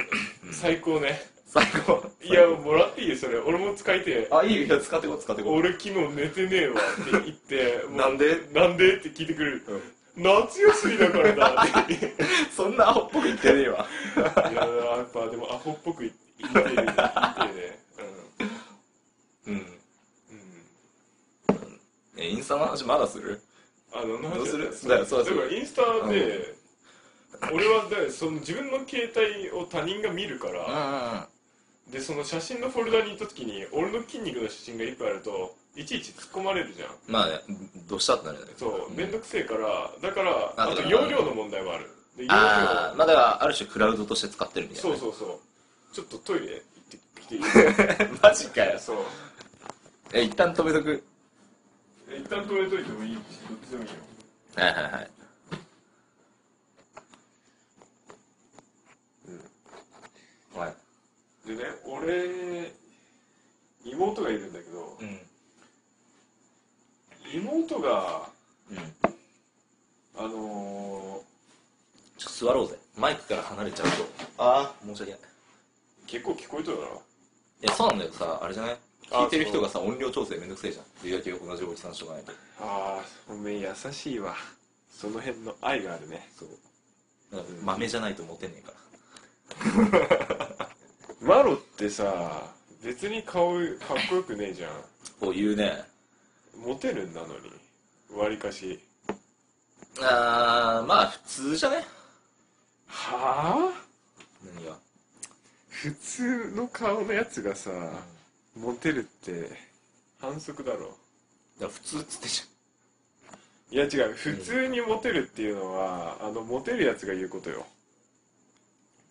[0.53, 3.39] 最高ね最高いやもらっていいよそれ。
[3.39, 4.29] 俺も使いてえ。
[4.31, 5.57] あいいよ使ってこう使ってこう。
[5.59, 8.41] 俺昨日寝てねえわって言って なんで？
[8.55, 9.63] なんでって聞いてくれる。
[9.69, 10.23] うん。
[10.23, 12.15] 夏休みだからだって
[12.57, 13.87] そんなアホっぽく言ってねえわ。
[14.17, 16.13] いやーやっぱでもアホっぽく言っ
[16.53, 17.79] てる言ってるね。
[19.47, 19.55] うん。
[19.55, 19.61] うん、
[21.49, 21.81] うん、
[22.17, 23.41] えインスタの話まだする？
[23.95, 24.71] あのどうする？
[24.85, 25.07] だから。
[25.07, 26.55] そうそうだからインスタで、
[27.53, 31.29] 俺はだその自分の携帯を他人が見るから、
[31.91, 36.91] でその写真のフォルダに行った時に俺の筋肉の写真がいっぱいあるといちいち突っ込まれるじゃん。
[37.07, 37.41] まあね
[37.89, 38.53] どうしたってなるよね。
[38.57, 39.11] そう面ん。
[39.11, 41.91] 倒くせえからだからああと容量の問題もある。
[42.17, 45.95] で容量ああまあだからある種クラウドとして使ってるみたいなそうそうそう。
[45.95, 47.43] ちょっとトイレ行ってきていい？
[48.23, 48.79] マジかよ。
[48.79, 48.97] そう。
[50.15, 51.03] え一旦止めとく？
[52.11, 53.19] え一旦止めといてもいいし
[53.49, 53.95] どっちでもいいよ。
[54.57, 55.11] はいはいはい。
[59.29, 60.61] うん。
[60.61, 60.75] はい
[61.47, 62.73] でね俺
[63.85, 65.21] 妹がいるんだけどうん。
[67.35, 68.29] 妹が
[68.71, 68.79] うん。
[70.19, 71.23] あの
[72.19, 72.77] ちょっと座ろうぜ。
[72.97, 73.93] マイクから離れちゃうと。
[74.39, 74.87] ああ。
[74.87, 75.21] 申し訳ない。
[76.07, 77.03] ー、結構聞こえとるだろ？
[77.63, 78.77] いやそうなんだけどさあれじゃない？
[79.11, 80.85] あ聞いてる人がさ音量調整めんどくせえじゃん。
[80.85, 82.33] っていうだけ同じ大きさにしとかないと。
[82.61, 84.35] ああごめん優しいわ。
[84.91, 86.29] その辺の愛があるね。
[86.39, 86.49] そう。
[87.63, 90.37] 豆じゃないとモテねえから
[91.23, 94.71] マロってさ別に顔かっこよくねえじゃん。
[95.21, 95.85] こう言うね。
[96.59, 97.35] モテるんだのに。
[98.19, 98.81] わりかし。
[100.01, 101.77] あーまあ普通じゃね？
[102.89, 103.85] はあ？
[104.45, 104.77] 何が？
[105.69, 107.71] 普通の顔のやつがさ
[108.57, 109.51] モテるって
[110.21, 110.89] 反則だろ。
[110.89, 110.95] だか
[111.61, 112.43] ら普通っつってじ
[113.71, 114.15] いや違う。
[114.15, 117.65] 普通にモテるっていうのはあのモテるやつが言うことよ。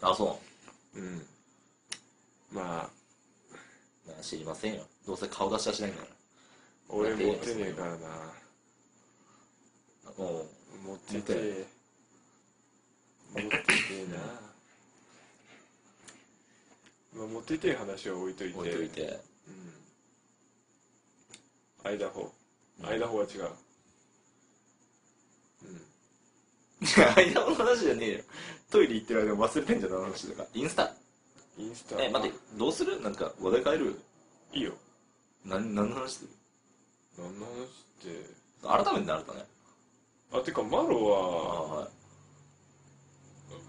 [0.02, 0.12] ゃん。
[0.12, 0.38] あそ
[0.93, 1.00] う。
[1.00, 1.26] うん
[2.52, 3.02] まあ。
[4.08, 4.84] まあ知りませんよ。
[5.06, 6.08] どうせ顔出しはしないんだか
[6.90, 7.98] 俺モテねえからな。
[7.98, 8.00] ら
[10.18, 10.46] も
[10.86, 11.26] モテて。
[11.30, 11.66] え
[13.34, 13.56] モテて
[13.92, 14.18] えな。
[17.14, 18.60] まあモテてえ話は置いというて。
[18.60, 19.20] 置いといて。
[19.48, 19.74] うん。
[21.84, 22.34] アイダホ
[22.80, 22.86] うん。
[22.86, 23.50] アイダホは違う。
[26.82, 28.24] 間の話じゃねえよ。
[28.72, 30.48] トイレ行ってる間忘れてんじゃんあの話とか。
[30.54, 30.86] インスタ。
[30.86, 31.01] うん
[31.62, 32.04] インスタ。
[32.04, 33.00] え待ってどうする？
[33.02, 34.02] なんか話題変える？
[34.54, 34.74] いいよ。
[35.45, 36.30] 何何の話する？
[37.19, 38.86] 何の話って？
[38.86, 39.45] 改めてなるとね。
[40.34, 41.89] あてかマロあははい。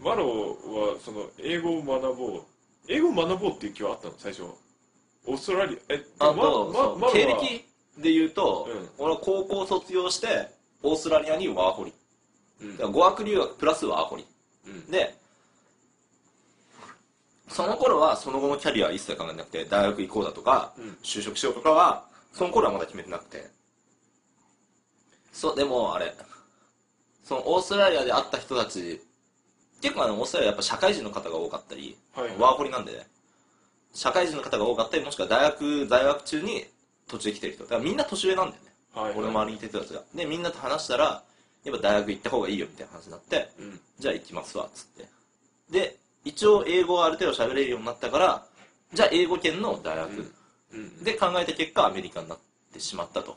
[0.03, 2.43] マロはその英語を学ぼう。
[2.89, 4.15] 英語を学ぼうっていう気はあったの？
[4.17, 4.45] 最初
[5.27, 5.95] オーストラリア？
[5.95, 7.13] えあまと、まマロは？
[7.13, 7.65] 経歴
[7.99, 9.05] で言うと、うん。
[9.05, 10.49] 俺は高校卒業して
[10.83, 11.93] オーストラリアにワーホリ。
[12.63, 12.71] うん。
[12.73, 14.27] だから語学留学プラスワーホリ。
[14.67, 14.91] うん。
[14.91, 15.15] で
[17.53, 20.97] その頃はその後のキャリアは一切考えなくて大学行こうだとか、うん。
[21.03, 23.51] 就職しようとかはその頃はまだ決めてなくて。
[25.33, 26.15] そうでもあれ。
[27.25, 29.01] そのオーストラリアで会った人たち
[29.81, 32.39] 結構あのオーストラリアやっぱ社会人の方が多かったり、はいはい。
[32.39, 33.07] ワーホリなんでね。
[33.95, 36.65] 社会人の方が多かったりもしくは大学在学中に
[37.09, 37.65] 途中で来てる人。
[37.65, 39.19] だからみんな年上なんだよね、はいはい。
[39.19, 40.03] 俺の周りにいた人たちが。
[40.15, 41.23] でみんなと話したら
[41.65, 43.81] やっぱ大学行った方がいいよみたいな話になってうん。
[43.99, 45.09] じゃあ行きますわっつって。
[45.71, 48.47] で一応英語はある程度喋れるようになったから
[48.95, 50.33] じゃあ英語圏の大学、
[50.73, 51.05] うん。
[51.05, 52.39] で考えた結果アメリカになっ
[52.73, 53.37] てしまったと。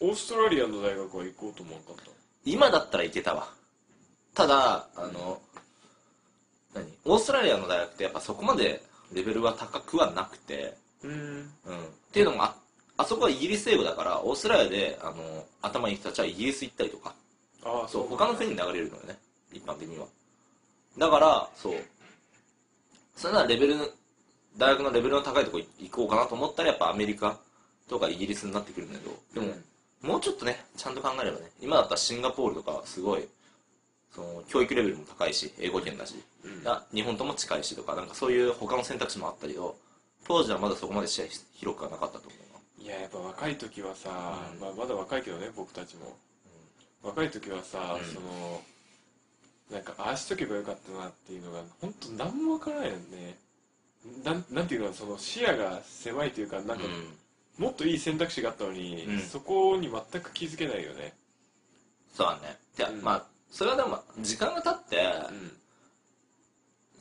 [0.00, 2.12] オーストラリアの大学は行こうと思わなかっ
[2.44, 3.48] 今だったらいけたわ。
[4.34, 5.40] ただあの
[6.74, 6.86] 何？
[7.04, 8.82] オーストラリアの大学ってやっぱそこまで
[9.12, 10.74] レベルは高くはなくて。
[11.00, 11.14] たうん。
[11.14, 11.44] うん。
[11.44, 11.50] っ
[12.12, 12.56] ていうのもあ
[12.96, 17.14] あそこはイギリス英語だからオーストラリアであの頭いい人たちはイギリス行ったりとか。
[17.64, 19.16] ああそう他の国に流れるのよね。
[19.52, 20.06] 一般的には。
[20.98, 21.74] だからそう
[23.16, 23.76] それならレベル
[24.56, 27.38] 大学のレベルの高いとこ行こうかなと思ったらやっぱアメリカ
[27.88, 29.54] とかイギリスになってくるんだけどでも、
[30.02, 33.28] もうちょっとねちゃんと考えればね今だったらシンガポールとかすごい
[34.14, 36.64] その教育レベルも高いし英語圏だし、うん。
[36.64, 39.76] な日本とも近いしとかなんかそういう他の選択肢もあったけど
[40.26, 42.84] 当時はまだそこまで視野広くはなかったと思うな。
[42.84, 44.10] いややっぱ若い時はさ、
[44.52, 44.60] うん。
[44.60, 46.16] まあ、まだ若いけどね僕たちも、
[47.02, 48.12] 若い時はさ、うん。
[48.12, 48.60] その
[49.72, 53.38] なんかああしとけばよかったなっていうのが本当何もわからないよね。
[54.24, 57.64] なんなんていうのその視野が狭いというかなんか、うん。
[57.64, 59.20] もっといい選択肢があったのに、うん。
[59.20, 61.14] そこに全く気づけないよね。
[62.14, 62.58] そうだね。
[62.76, 63.02] で、うん。
[63.02, 64.96] まあそれはでも時間が経って、
[65.30, 65.52] うん。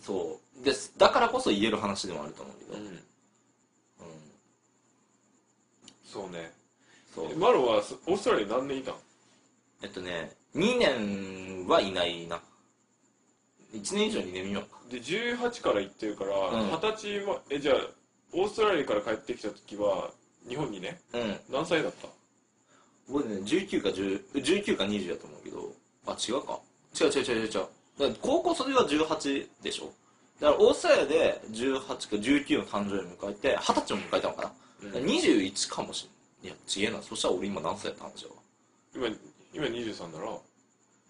[0.02, 0.64] そう。
[0.64, 2.86] ですだからこそ言える話でもあると思うけど、うん。
[2.86, 3.00] うん。
[6.06, 6.52] そうね。
[7.14, 7.32] そう。
[7.32, 8.98] えマロはそオーストラリアに何年いたの？
[9.84, 12.40] えっとね2年はいないな
[13.74, 16.70] 1年以上2年未満かで18から行ってるからうん。
[16.72, 17.78] 二十、歳はえじゃあ
[18.34, 20.10] オーストラリアから帰ってきた時は
[20.48, 21.40] 日本にねうん。
[21.50, 22.08] 何歳だった？
[23.10, 25.74] 僕ね19か10 19か20だと思うけど
[26.08, 26.60] あ違うか。
[27.00, 27.50] 違う違う違う違う違う。
[27.52, 27.68] だか
[28.00, 29.92] ら高校卒業は18でしょ？
[30.40, 34.52] だからオーストラリアで18か19の誕生日を迎えて20歳を迎えたのかな、
[34.84, 34.92] うん。
[34.92, 36.10] だから21かもし
[36.44, 37.02] れんいや違えな。
[37.04, 38.36] そしたら俺今何歳やったんでしょ
[38.96, 39.08] 今
[39.54, 40.42] 今23だろ？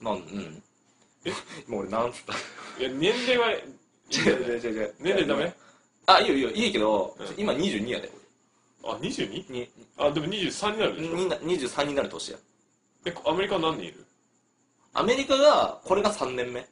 [0.01, 0.63] なんうん
[1.25, 1.31] え
[1.67, 2.33] もう俺何つった？
[2.79, 3.63] いや年齢は違う
[4.43, 4.95] 違う違う違う。
[4.99, 5.53] 年齢ダメ？
[6.07, 6.49] あいいよいいよ。
[6.51, 7.27] いいけど、うん。
[7.37, 8.11] 今22やで。
[8.83, 9.51] あ 22?
[9.51, 11.15] にあでも23になるでしょ？
[11.15, 12.37] にな23になる年や。
[13.05, 14.05] えアメリカは何人いる？
[14.93, 16.67] アメリカがこれが3年目。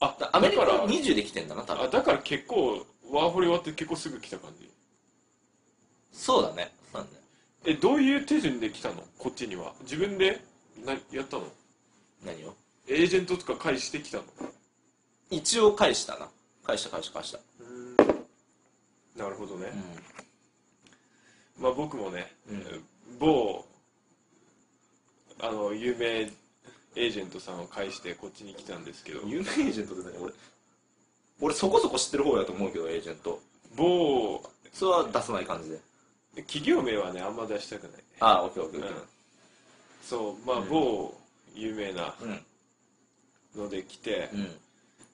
[0.00, 1.84] あだアメリカがだから20で来てんだな多分。
[1.84, 4.70] あだから結構ワーホリ終わって結構すぐ来た感じ？
[6.12, 6.72] そうだね。
[6.92, 7.08] そうだね。
[7.66, 9.02] えどういう手順で来たの？
[9.18, 9.74] こっちには。
[9.82, 10.40] 自分で
[10.84, 11.44] なやったの？
[12.24, 12.54] 何を？
[12.88, 14.24] エージェントとか返してきたの？
[15.30, 16.28] 一応返したな。
[16.64, 17.38] 返した返した返した。
[19.16, 19.72] なるほどね、
[21.58, 22.84] うまあ僕もね、うん。
[23.18, 23.64] 某
[25.40, 29.26] あの有名エージェントさんを介してこっちに来たんですけど。
[29.26, 30.22] ん有名エージェントって何？
[30.22, 30.32] 俺
[31.40, 33.40] 俺そこそこ知ってる方やと思うけどエージェント。
[33.76, 35.78] 某それは出さない感じで。
[36.42, 38.02] 企業名はねあんま出したくない。
[38.20, 38.94] ああオッケーオッケーオッケ
[40.02, 40.68] そうまあ、うん。
[40.68, 41.14] 某
[41.54, 42.40] 有名なーうん
[43.56, 44.48] ので来て、うん。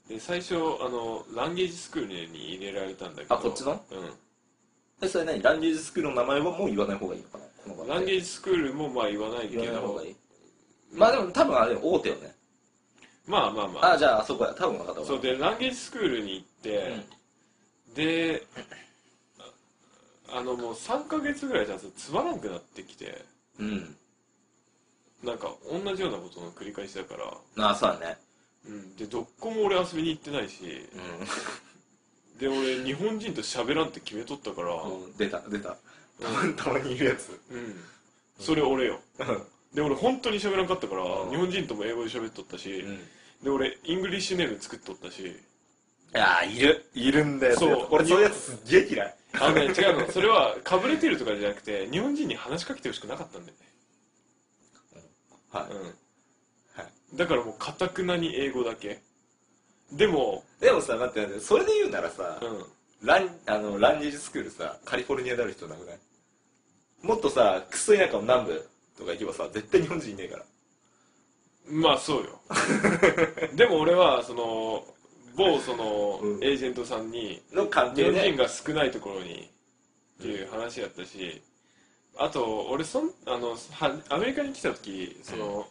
[0.09, 3.73] で最初あのランゲージスクールに入れられたんだけどあこっちの？
[3.73, 3.79] う
[5.03, 5.43] えそれ何？
[5.43, 7.45] ランゲージスクールの名前はもう言わない方がいいのかな？
[7.65, 7.95] この場ん、合。
[7.95, 10.17] ランゲージスクールもまあ言わないけ言わない方どがいい。
[10.93, 12.35] まあでも多分あれ大手よね。
[13.27, 13.93] まあまあまあ。
[13.93, 16.97] あじゃああそこや多分分かったそうでランゲージスクールに行って、
[17.95, 18.47] で
[20.29, 23.25] ああのもう3ヶ月ぐらいじゃつまらんくなってきて
[23.61, 23.97] うん、うん、
[25.25, 28.17] なんか同じようなことの繰り返しだから、ああそうだね
[28.69, 34.79] うん、でどっこも俺遊びに行ってないしうで俺日本人と喋らんって決めとったから、う
[35.19, 35.69] 出た出た。
[35.69, 35.77] た
[36.31, 37.39] またまにいるやつ。
[37.51, 37.77] うん、
[38.39, 39.01] それ俺よ。
[39.75, 41.31] で俺本当に喋らんかったから、うん。
[41.31, 42.99] 日本人とも英語で喋っとったし、うん。
[43.45, 45.21] で俺 English name 作っとったし。
[45.23, 45.35] い
[46.13, 46.91] やーいる。
[46.95, 47.87] いるんだよそう。
[47.91, 49.15] 俺そういうやつすっげえ嫌い。
[49.39, 50.11] あのね違うの。
[50.11, 53.67] それはかぶれてるとかじゃなくて日本人に話しかけてほしくなかったんだよね。
[55.51, 55.83] はい、うん。
[55.83, 55.93] はい
[57.15, 59.03] だからもうかたくなに英語だけ。
[59.93, 62.65] でもでもさ待って待ってそれで言うならさ、うん。
[63.03, 65.99] ランあの language school さカリフォルニアである人なくない？
[67.03, 70.45] もっとさクソ田舎の南部とか行けばさ絶対日本人いねえから。
[71.67, 72.41] まあそうよ。
[73.55, 74.85] でも俺はその
[75.37, 76.45] 某そのうん。
[76.45, 79.51] エージェントさんにの関日本人が少ないところに
[80.19, 81.43] っていう話やったし、
[82.19, 85.67] あと俺そんあのはアメリカに来た時その、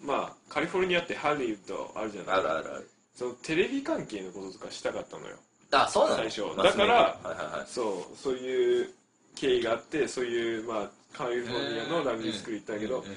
[0.00, 2.36] まあカリフォルニアってハリウッドあるじゃない。
[2.36, 2.90] あるあるある。
[3.14, 5.36] そのテレビ関係のこととかしたかったのよ。
[5.72, 6.16] あそうなの？
[6.16, 6.56] 最初。
[6.56, 7.66] だからアはいはいはい。
[7.66, 7.82] そ
[8.12, 8.90] うそういう
[9.34, 13.16] 経緯があってそういうまあカリフォルニアのランゲージスクール行ったけど、うんうん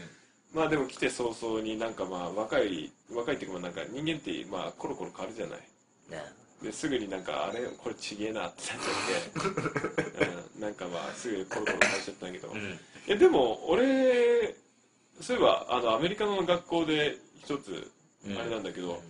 [0.54, 5.60] まあでも来て早々になんかまあ若い若いっていうかまあなんか人間ってまあコロコロ変わるじゃない。
[5.60, 5.62] ね。
[6.62, 12.80] ですぐになんかあれこれちげえなってなっちゃって、 うん、なんかまあすぐコロコロ変えちゃったんだけど、うん。
[13.08, 14.54] えでも俺
[15.22, 17.92] そういえばあのアメリカの学校で一つ
[18.26, 18.38] うん。
[18.38, 19.02] あれなんだけど、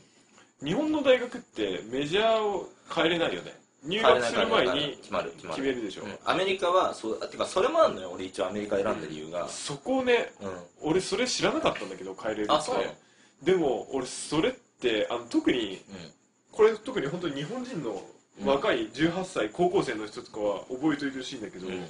[0.64, 3.53] 日本の大学ってメジャーを変えれないよね。
[3.84, 6.18] 入学する前に決めるでしょ、うん。
[6.24, 9.47] アメリカはそうあてかそれもあるのよ俺一応アメリカ選んだ理由が。
[9.47, 10.89] そこをねうん。
[10.89, 13.51] 俺それ知らなかったんだけど変えれるって。
[13.51, 16.12] でも俺それってあの特にうん。
[16.51, 18.03] これ特に本当に日本人の
[18.45, 21.88] 若い18歳高校生の人とかは覚えておいてほしいんだけど、うん。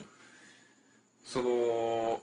[1.26, 2.22] その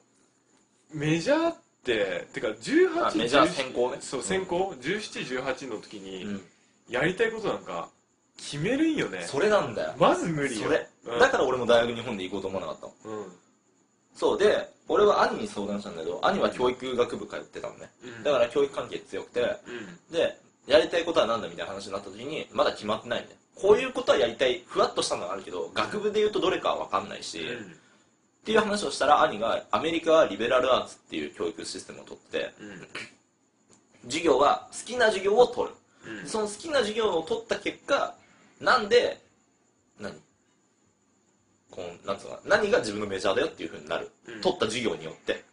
[0.94, 1.56] メジャーっ
[1.94, 3.96] っててか18あメジャー先行ね。
[4.00, 6.40] そう先行、1718の時うにん。
[6.88, 7.88] やりたいことなんか
[8.36, 9.22] 決めるんよね。
[9.22, 9.94] それなんだよ。
[9.98, 10.66] まず無理よ。
[10.66, 10.86] それ。
[11.06, 11.18] うん。
[11.18, 13.16] だから俺も大学日本で行こうと思わなかったの。
[13.16, 13.26] うん。
[14.14, 14.38] そう。
[14.38, 18.22] で俺は兄に相談したんだけど兄は教育学部通ってたのねうん。
[18.22, 19.40] だから教育関係強くて。
[19.40, 20.14] うん。
[20.14, 23.36] でやりたいことは何だみたいな話になった時にまだ決まってないんだよ。
[23.54, 27.40] こういうことはやりたいふわっとしたのがあるけど学部で言うとどれかは分かんないし、
[28.48, 32.88] っていう話をしたら兄がアメリカはリベラルアーツっていう教育システムを取ってうん
[34.04, 35.74] 授業は好きな授業を取る。
[36.22, 36.26] うん。
[36.26, 38.14] その好きな授業を取った結果
[38.58, 39.20] なんで
[40.00, 40.14] 何？
[41.70, 44.40] こうなんつうの何が自分のメジャーだよっていうふうになる、うん。
[44.40, 45.44] 取った授業によって。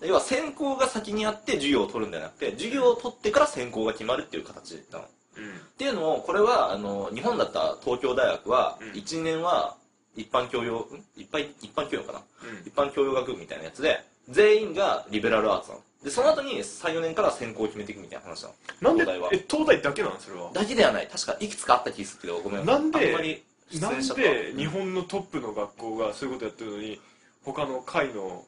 [0.00, 0.08] うん。
[0.08, 5.04] 要は専攻が先にあって授業を取るんじゃなくて授業を取ってから専攻が決まるっていう形なの。
[5.38, 5.56] うん。
[5.56, 8.92] っていうのをこれはあの日本だったら東京大学はうん。
[8.92, 9.76] 1年は
[10.16, 11.02] 一般教養ん？
[11.16, 12.18] 一般一般教養かな？
[12.18, 12.22] う
[12.64, 12.66] ん。
[12.66, 15.82] 一般教養学部みたいなやつで全員がリベラルアーツなの。
[16.04, 18.54] でその後に34年から専攻を決めていくみたいな話なの。
[18.80, 19.04] なんで？
[19.04, 19.30] 東大は。
[19.32, 20.12] え東大だけなん？
[20.18, 20.50] それは。
[20.52, 21.08] だけではない。
[21.08, 23.06] 確かいくつかあった気がするけどごめんなんで？
[23.06, 27.00] あんまり出なんで日本のトップの学校がそういうことやってるのに
[27.42, 28.44] 他の会の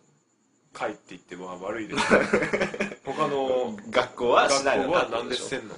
[0.74, 2.04] 会って言ってまあ悪いです。
[3.06, 5.74] 他の学校はし学ないの校はなんでしんの？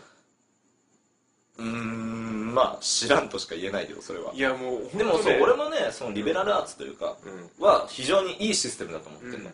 [1.59, 2.26] うーん
[2.57, 4.33] まあ知らんとしか言えないけどそれは。
[4.35, 7.17] いやもうでもそうね俺もねそのリベラルアーツというか
[7.59, 7.65] うん。
[7.65, 9.51] は非常にいいシステムだと思ってるの、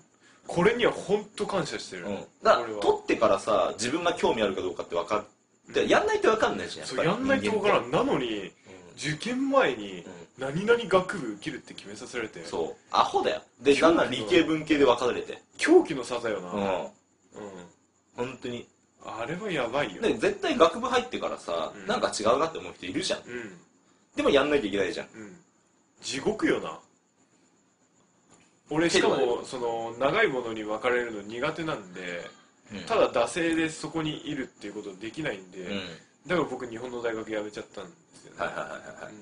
[0.46, 8.52] これには本当感謝してる、うん、だから取ってからさ自分が興味あるかどうかって分かってやんないと分かんないじゃんそうやんないと分からん、んなのに
[8.96, 10.04] 受験前に
[10.38, 12.40] 何々学部受けるって決めさせられて。
[12.40, 12.76] うん、そう。
[12.90, 13.42] アホだよ。
[13.60, 15.42] でだんだん理系文系で分かれて。
[15.58, 16.50] 狂気の差だよな。
[16.50, 16.60] うん。
[16.60, 16.88] うん。
[18.16, 18.66] 本当に
[19.04, 20.02] あれはやばいよ。
[20.02, 21.86] で絶対学部入ってからさ、うん。
[21.86, 23.20] なんか違うなって思う人いるじゃん。
[23.20, 23.58] うん。
[24.16, 25.06] でもやんなきゃいけないじゃん。
[25.14, 25.36] うん。
[26.00, 26.78] 地獄よな。
[28.70, 32.30] 俺しかけどもその長いものに分かれるの苦手なんで
[32.86, 35.68] ただ惰性でそこにいるっていうことできないんで、うん。
[36.26, 39.14] だから僕日本の大学辞めちゃったんですよね、はいはいはいはい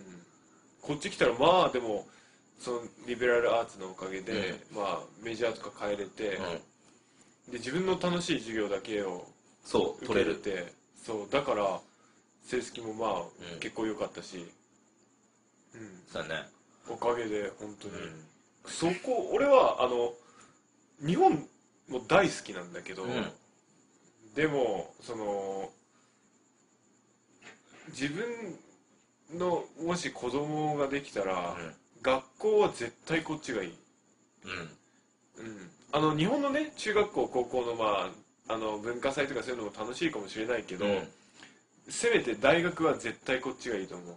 [0.83, 2.07] こっち来たらまあでも
[2.59, 6.37] そのリベラルアーツのおかげで、まあメジャーとか変えれて、
[7.49, 7.53] うん。
[7.53, 9.26] で自分の楽しい授業だけを
[9.70, 10.34] そう受取れる。
[10.36, 11.80] けれてそうだから
[12.44, 13.60] 成績もまあ、うん。
[13.60, 14.38] 結構良かったし、
[15.74, 16.48] うん、そうだね。
[16.88, 18.24] おかげで本当に、うん。
[18.66, 20.12] そこ俺はあの
[21.06, 21.46] 日本
[21.88, 23.30] も大好きなんだけど、うん。
[24.34, 25.70] でもその
[27.88, 31.56] 自分のもし子供ができたら、
[32.02, 33.74] 学校は絶対こっちがいい、
[35.38, 35.46] うん。
[35.46, 38.10] うん、あの日本のね中学校高校のまあ
[38.49, 41.09] あの文化祭とかそういうのも楽しいかもしれないけど、うん。
[41.88, 44.16] せめて大学は絶対こっちがいいと思う。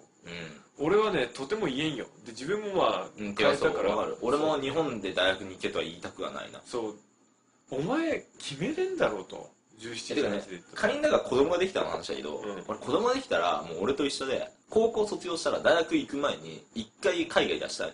[0.79, 2.05] 俺はねとても言えんよ。
[2.25, 3.95] で自分もまあうん、うん、変えたから。
[4.21, 6.61] 俺も日本で大学に行けとは言いたくはないな。
[6.65, 6.95] そう
[7.71, 9.51] お前決めれんだろうと。
[9.79, 12.63] 17えてかね歳で仮にだから子供ができたの話だけど、うん。
[12.67, 17.93] 俺子供ができたらもう俺と一緒で高校卒業したら大学行く前に一回海外出したい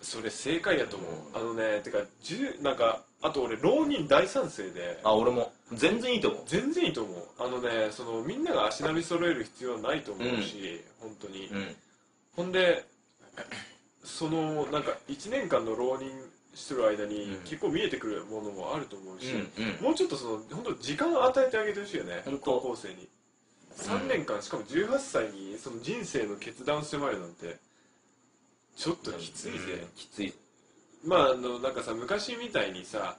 [0.00, 5.00] それ正解やと思う、あのねてか10なんかあと俺浪人大賛成で。
[5.02, 5.52] あ俺も。
[5.72, 6.42] 全然いいと思う。
[6.46, 7.24] 全然いいと思う。
[7.38, 11.76] あのねそのみんなが足並み揃える必要はないと思うし、本当に、うん。
[12.36, 12.84] ほんで
[14.04, 16.10] そのなんか1年間の浪人
[16.54, 17.40] してる間にうん。
[17.40, 19.84] 結構見えてくるものもあると思うし、うんうん。
[19.84, 23.08] もうちょっとその本当時間を与えてあげてほしいよね高校生に。
[23.78, 27.56] 3年間しかも18歳にその人生の決断を迫るなんて
[28.76, 30.34] ちょっときついぜ、うんきつい
[31.04, 33.16] まああのなんかさ昔みたいにさ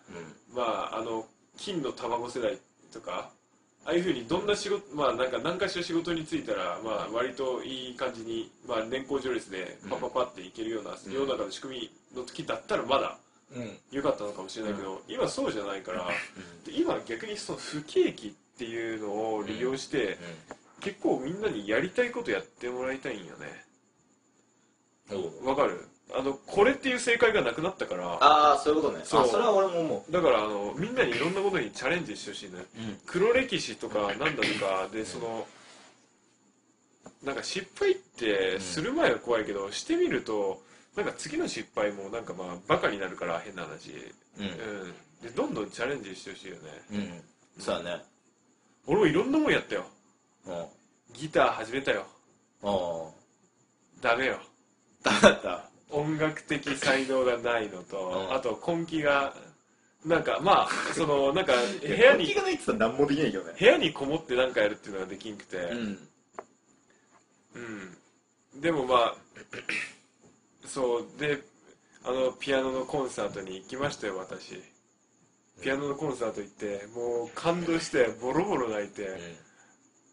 [0.54, 0.64] うま
[0.94, 1.26] ああの
[1.58, 2.58] 金の卵世代
[2.94, 3.30] とか
[3.86, 11.12] ああいうふうにどんな仕事まあなんか何かしら仕事に就いたらまあ割といい感じにまあ年功序列でパパパっていけるようなうん。
[11.14, 13.18] 世の中の仕組みの時だったらまだ
[13.56, 13.78] んうん。
[13.92, 16.08] 良かったのかもしれないけど、今そうじゃないから
[16.66, 20.20] で今逆にその不景気っていうのを利用して、
[20.82, 23.66] 結構みんなにやりたいことやってもらいたいんよね。
[25.12, 25.44] う。
[25.46, 25.88] んわかる？
[26.12, 29.02] あのこれっていう正解がなくなったからああそういうことね。
[29.04, 29.22] そう。
[29.22, 32.98] あそれは俺も思だからあのみんなにいろんなことにチャレンジしてほしいねう、うん。
[33.06, 35.46] 黒歴史とかなんだとかでその
[37.24, 40.62] なんか失敗ってする前は怖いけど、してみると
[40.96, 43.92] なんか次の失敗もなんかまあバカになるから変な話、
[44.38, 44.46] ううん。
[44.46, 44.50] ん、
[45.22, 46.62] でどんどんチャレンジしてほしいよね。
[46.92, 47.22] うん。
[47.62, 48.04] そうだね。
[48.88, 49.86] 俺もいろんなもんやったよ。
[50.48, 50.66] うん。
[51.14, 52.06] ギター始めたよ。
[52.64, 53.10] あ
[54.02, 54.40] ダメよ。
[55.04, 58.34] あだった音楽的才能がないのと、うん。
[58.34, 59.34] あと根気が
[60.06, 63.56] なんかまあ そのなんか部屋に気がないって言ったら何もできないけどね。
[63.60, 66.10] 部屋にこもって何かやるっていうのができんくて、うん。
[67.56, 69.16] うん、でもまあ
[70.66, 71.42] そうで
[72.04, 74.62] あのピアノのコンサートに行きましたよ私。
[75.62, 79.49] ピアノのコンサート行ってもう感動してボロボロ泣いて、うん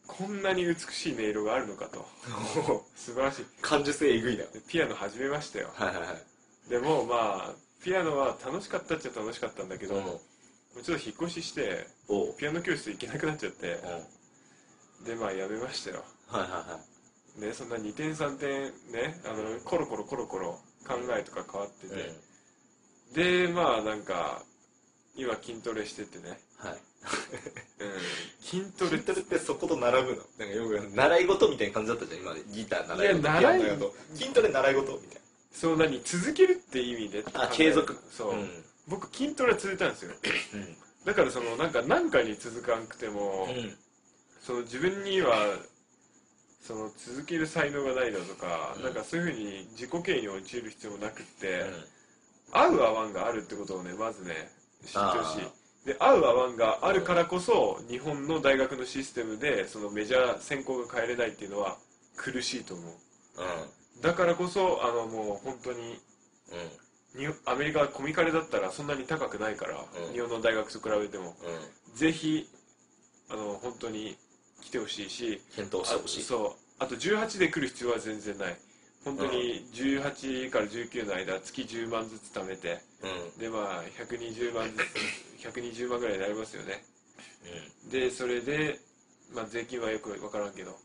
[0.06, 2.06] こんなに美しい音色があるのかと。
[2.96, 3.46] 素晴らしい。
[3.60, 4.44] 感受性えぐいな。
[4.44, 5.70] でピアノ始めましたよ。
[5.74, 6.70] はいはいはい。
[6.70, 10.04] でもまあピアノは楽しかったっちゃ楽しかったんだけど、うん。
[10.04, 10.20] も
[10.76, 11.86] うちょっと引っ越しして
[12.38, 13.90] ピアノ教室行けなくなっちゃってうん。
[13.90, 14.06] はい
[15.04, 16.04] でまあやめましたよ。
[16.26, 16.80] はいは
[17.36, 24.42] いでそんな2点3点ねあのコロコロコロコロ考えとか変わってて、でまあなんか
[25.16, 26.72] 今筋トレしててね、はい。
[26.72, 26.78] うん、
[28.46, 30.22] 筋トレ筋トレってそこと並ぶの？
[30.38, 33.94] なんかよく習い事みたいな感じだったじゃん今ギター習い事いやピアノ習いやと。
[34.14, 35.20] 筋トレ習い事みたい
[35.50, 36.00] そう何？
[36.04, 37.98] 続けるって意味であ継続。
[38.10, 38.64] そう、なうん。
[38.86, 40.12] 僕筋トレは続いたんですよ。
[40.54, 40.76] うん。
[41.04, 43.74] だからそのなんか何回に続かんくても、うん。
[44.40, 45.34] その自分には
[46.62, 48.82] その続ける才能がないだとか、うん。
[48.84, 51.84] なんかそういうふうに自己嫌悪に陥る必要もなくって、うん。
[52.52, 54.52] 合う合わんがあるってことをねまずね
[54.84, 55.50] 知ってほしあい
[55.86, 61.78] で合う合わんがあるからこそ日本の大学のシステムでそのメジャー専攻が変えれないっていうのは
[62.16, 62.86] 苦しいと思う。
[62.86, 64.02] うん。
[64.02, 66.00] だからこそあのもう本当に
[67.14, 67.20] うん。
[67.20, 70.12] にアメリカはコミカレだったらそんなに高くないから、うん。
[70.12, 71.36] 日本の大学と比べても。
[71.88, 71.96] うん。
[71.96, 72.50] ぜひ
[73.30, 74.16] あの本当に
[74.60, 76.20] 来てほしいし検討してほしい。
[76.22, 76.82] あそう。
[76.82, 78.56] あと18で来る必要は全然ない
[79.06, 83.38] 本当に18から19の間月10万ずつ貯めてうん。
[83.38, 84.78] でまあ120万ず
[85.38, 86.84] つ 120万ぐらいになりますよね。
[87.88, 88.80] うでそれで、
[89.32, 90.76] まあ、税金はよく分からんけど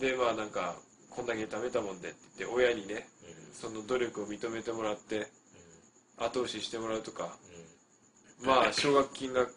[0.00, 3.04] でまあなんかこんだけ貯めたもんでって言って親にねんうん。
[3.52, 5.28] その努力を認めてもらって
[6.16, 7.36] 後押ししてもらうとか
[8.40, 8.46] うん。
[8.46, 9.50] まあ奨学金がうん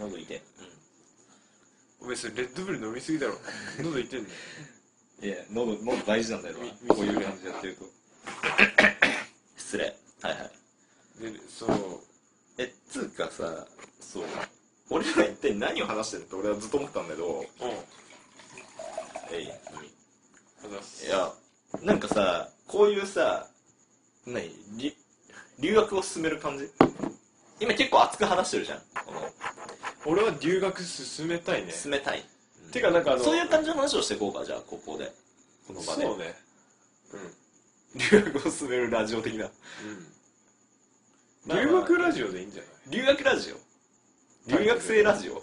[0.00, 0.42] 喉痛い。
[2.00, 3.38] お前それレッドブル飲みすぎだろ。
[3.78, 4.36] 喉痛いんだよ
[5.20, 7.84] いや喉喉大事なんだよみなこういう感じでやってると。
[9.56, 9.84] 失礼。
[10.22, 11.32] はいはい。
[11.32, 11.70] でそう。
[12.58, 13.66] えつうかさ
[14.00, 14.24] そう。
[14.90, 17.26] 俺ら一体何を話してるって俺はずっと思ったんだけど。
[17.26, 17.44] うん。
[19.32, 19.50] えい
[20.64, 21.06] あざっす。
[21.06, 21.32] いや
[21.82, 23.48] なんかさこういうさ
[24.24, 24.96] 何り
[25.58, 26.70] 留学を進める感じ？
[27.60, 28.78] 今結構熱く話してるじゃん。
[29.04, 29.28] この。
[30.06, 31.72] 俺は留学進めたいね。
[31.72, 32.22] 進めたい
[32.72, 35.12] てかなんかあのそういう感じの話をしていこうかじゃあここで。
[35.66, 36.02] この場で。
[36.02, 36.34] そうね。
[38.10, 39.46] 留学を進めるラジオ的な。
[39.46, 39.48] う
[41.48, 42.72] ん、うん、留学ラジオでいいんじゃない？
[42.90, 43.56] 留学ラジオ？
[44.58, 45.42] 留学生ラジオ？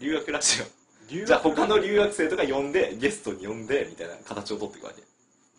[0.00, 0.64] 留学ラジオ。
[1.10, 5.02] 留学じゃあ他の留学生とか呼んでゲストに呼んでみたいな形を取っていくわけ。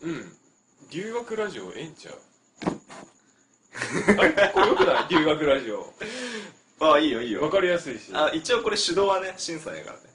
[0.08, 0.38] うん。
[0.92, 2.16] 留学ラジオええんちゃう？
[4.20, 4.52] あれ？
[4.54, 5.08] これよくない？
[5.10, 5.94] 留学ラジオ。
[6.82, 8.12] ああいいよいいわかりやすいし。
[8.14, 10.09] あ一応これ手動はね審査やからね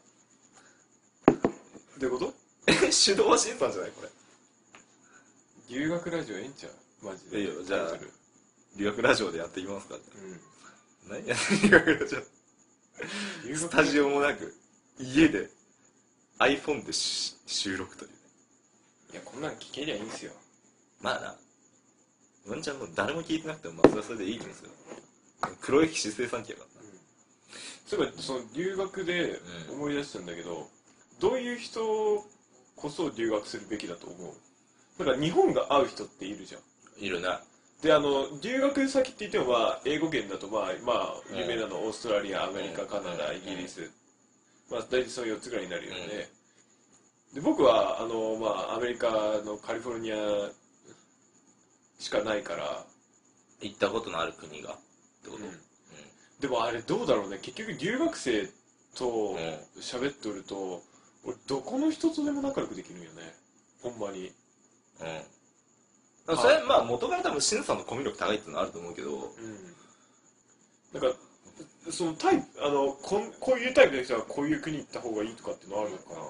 [2.08, 2.34] どういうこと？
[2.66, 4.08] え 手動は審査じゃないこれ。
[5.68, 6.68] 留学ラジオええんちゃ
[7.02, 7.06] う？
[7.06, 7.40] マジで。
[7.40, 8.12] いいよじゃあタイトル。
[8.76, 10.40] 留学ラジオでやっていきますかうん。
[11.10, 12.20] 何や留学ラジオ。
[13.56, 14.54] スタジオもなく
[14.98, 15.50] 家で
[16.38, 18.10] iPhone でし収録という。
[18.10, 18.16] ね
[19.12, 20.32] いやこんなん聞けりゃいいんすよ。
[21.00, 21.38] まあな。
[22.46, 24.70] ワンちゃんも誰も聞いてなくてもまあそれはそれでいいんですよ
[25.62, 26.88] 黒い姿勢産機やからな。
[27.86, 29.40] そういえばその留学で
[29.70, 30.70] 思い出したんだけど、
[31.20, 31.80] どういう人
[32.76, 34.34] こそ留学するべきだと思う？
[34.98, 37.04] だから日本が合う人っているじゃん。
[37.04, 37.40] いるな。
[37.82, 42.88] であの留学先って言ってもまあ英語圏だとまあまあうん有名なのオーストラリアアメリカうん。
[42.88, 43.36] カナダうん。
[43.36, 43.90] イギリス。
[44.70, 46.28] まあ大体その4つぐらいになるよね。
[47.34, 49.10] で僕はあのまあアメリカ
[49.44, 50.16] のカリフォルニア
[51.98, 52.84] しかないから。
[53.60, 54.76] 行ったことのある国がっ
[55.22, 55.50] てこと、うん。
[56.38, 57.38] でもあれどうだろうね。
[57.40, 58.50] 結局留学生
[58.94, 59.36] とうん。
[59.80, 60.82] 喋っとると
[61.24, 63.34] 俺どこの人とでも仲良くできるんよね。
[63.82, 64.32] ほんまに。
[65.00, 65.06] うん。
[65.06, 65.34] うん
[66.26, 69.10] それまあ元から多分シンさんのコミュ力高いっていうのはあると思うけど。
[69.10, 71.00] うん。
[71.00, 71.18] なんか
[71.90, 76.20] そのタイプあのこんこういうタイプの人はこういう国行った方がいいとかってのあるのかな。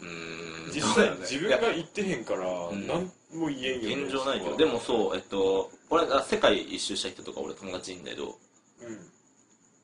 [0.00, 0.72] うーん。
[0.72, 1.16] 実際ね。
[1.20, 2.40] 自分が行ってへんから
[2.70, 2.86] ん。
[2.86, 4.02] 何も言えんよね。
[4.04, 4.56] 現状ないけど。
[4.56, 8.38] でもそうえっと俺が世界一周した人とか俺友達いんだけど。
[8.80, 8.96] うん。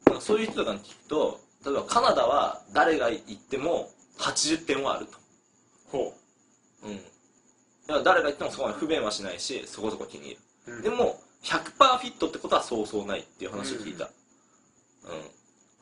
[0.06, 5.18] なんかそういう人とかに聞くと例えばカナダは誰が行っても80点はあると。
[5.90, 6.14] ほ
[6.84, 6.88] う。
[6.88, 6.96] ん。
[6.96, 7.02] だ
[7.88, 10.40] から誰が行ってもそこまで不便はしないしそこそこ気に入る。
[10.66, 10.82] う、うん。
[10.82, 14.10] でも100%フィットってことはそうそうないっていう話を聞いた。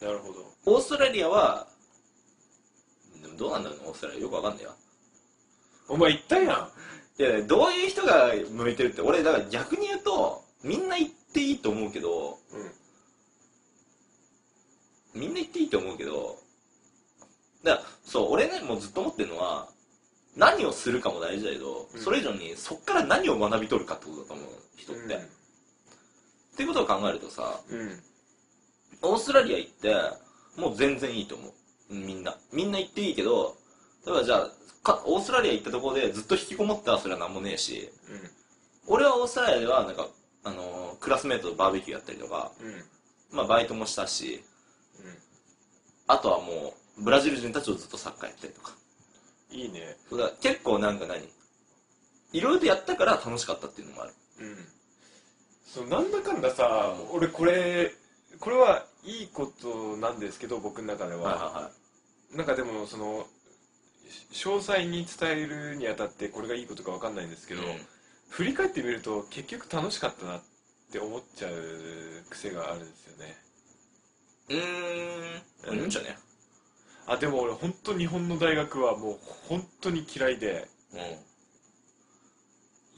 [0.00, 0.44] うん、なるほど。
[0.66, 1.66] オーストラリアは
[3.22, 4.74] でもどうなんだろうねオーストラリアよくわかんないわ。
[5.88, 6.70] お前行ったやん。
[7.20, 12.38] いやどういう人が向いてるって俺だから逆に言うとみんな行っていいと思うけど
[15.14, 16.36] みんな行っていいと思うけど
[17.64, 19.68] だからそう俺ねもうずっと思ってるのは
[20.36, 22.00] 何をするかも大事だけど、うん。
[22.00, 24.46] それ以上にそっから何を学び取るかってことだと思う
[24.76, 25.18] 人って、っ
[26.56, 28.00] ていうことを考えるとさうん。
[29.02, 29.94] オーストラリア行って
[30.56, 31.52] もう全然いいと思う。
[31.90, 32.36] みんな。
[32.52, 33.56] みんな行っていいけど
[34.06, 34.50] 例えばじゃあ
[34.82, 37.90] かオーストラリア行ったところでずっと引きこもったらそれは何もねえし
[38.86, 40.08] 俺はオーストラリアではなんか、
[40.44, 42.82] あのークラスメートとバーベキューやったりとか、うんうん。
[43.32, 44.42] まあ、バイトもしたし
[46.06, 48.72] あとはもうブラジル人たちとずっとサッカーやったりとか。
[49.50, 49.96] いいね。
[50.10, 51.22] だから結構なんか何？
[52.32, 54.12] いろいろとやったから楽しかったっていうのもある。
[54.40, 54.56] うん。
[55.66, 57.92] そうなんだかんださ俺これ
[58.40, 61.70] これはいいことなんですけど僕の中では、は
[62.34, 63.26] なんかでもその
[64.32, 67.66] 詳細に伝えるにあたってこれがいいことかわかんないんですけど、うん。
[68.30, 70.42] 振り返ってみると結局楽しかったなっ
[70.92, 71.54] て思っちゃう
[72.30, 73.36] 癖があるんですよね
[74.48, 75.78] うーん。
[75.78, 76.16] いいんじゃね。
[77.06, 79.18] あでも俺本当日本の大学はもう
[79.48, 80.68] 本当に嫌いで。
[80.92, 81.00] うん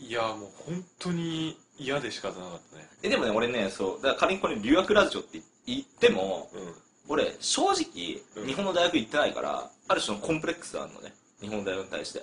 [0.03, 2.89] いやもう本当に嫌で仕方なかったね。
[3.03, 6.75] えでもね俺ねそうだから仮にこれ留学ラジオって言ってもうん。
[7.09, 8.47] 俺正直うん。
[8.47, 11.13] 日本の大学行ってないからある種のコンプレックスがあるのね。
[11.41, 12.21] 日本の大学に対して。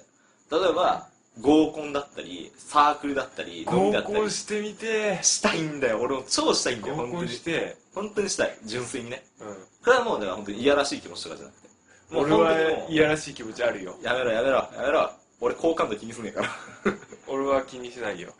[0.51, 1.07] 例えば
[1.41, 4.15] 合コンだったりサークルだったり飲み合だったり。
[4.15, 5.19] コンしてみて。
[5.21, 5.99] したいんだよ。
[6.01, 8.57] 俺も超したいんだよ合コンして、本当にしたい。
[8.65, 9.23] 純粋にね。
[9.39, 9.47] うん、
[9.83, 11.67] これはもうだから本当にいやらしい気持ちとかじゃなくて。
[12.09, 13.95] もう俺はいやらしい気持ちあるよ。
[14.01, 15.11] やめろやめろやめろ。
[15.39, 16.49] 俺好感度気にすんねえから。
[17.27, 18.33] 俺は気にしないよ。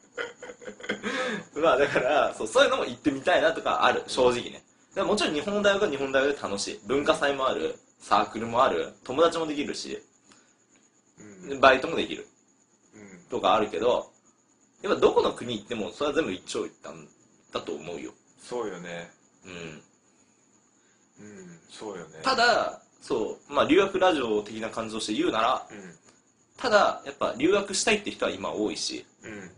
[1.56, 4.04] まあだからそうそういうのも行ってみたいなとかある。
[4.08, 4.64] 正直ね。
[4.96, 6.80] でももちろん日本の大学は日本の大学で楽しい。
[6.86, 7.78] 文化祭もある。
[8.00, 8.94] サークルもある。
[9.04, 10.02] 友達もできるし。
[11.20, 12.28] うん、うん、バイトもできる
[13.30, 14.12] とかあるけど
[14.82, 17.08] やっぱどこの国行ってもそれは全部一長一短
[17.54, 18.12] だと思うよ。
[18.42, 19.10] そうよね。
[19.46, 19.52] うん。
[19.52, 22.20] うんそうよね。
[22.22, 25.74] ただそうまあ留学ラジオ的な感じとして言うならう
[26.58, 29.06] ただやっぱ留学したいって人は今多いし。
[29.24, 29.52] んうん。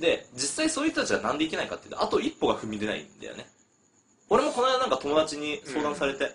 [0.00, 3.46] で実際そういう人たちはなんでいけないかっていうとあと一歩が踏み出ないんだよね。
[4.28, 6.30] 俺もこの間なんか友達に相談されて、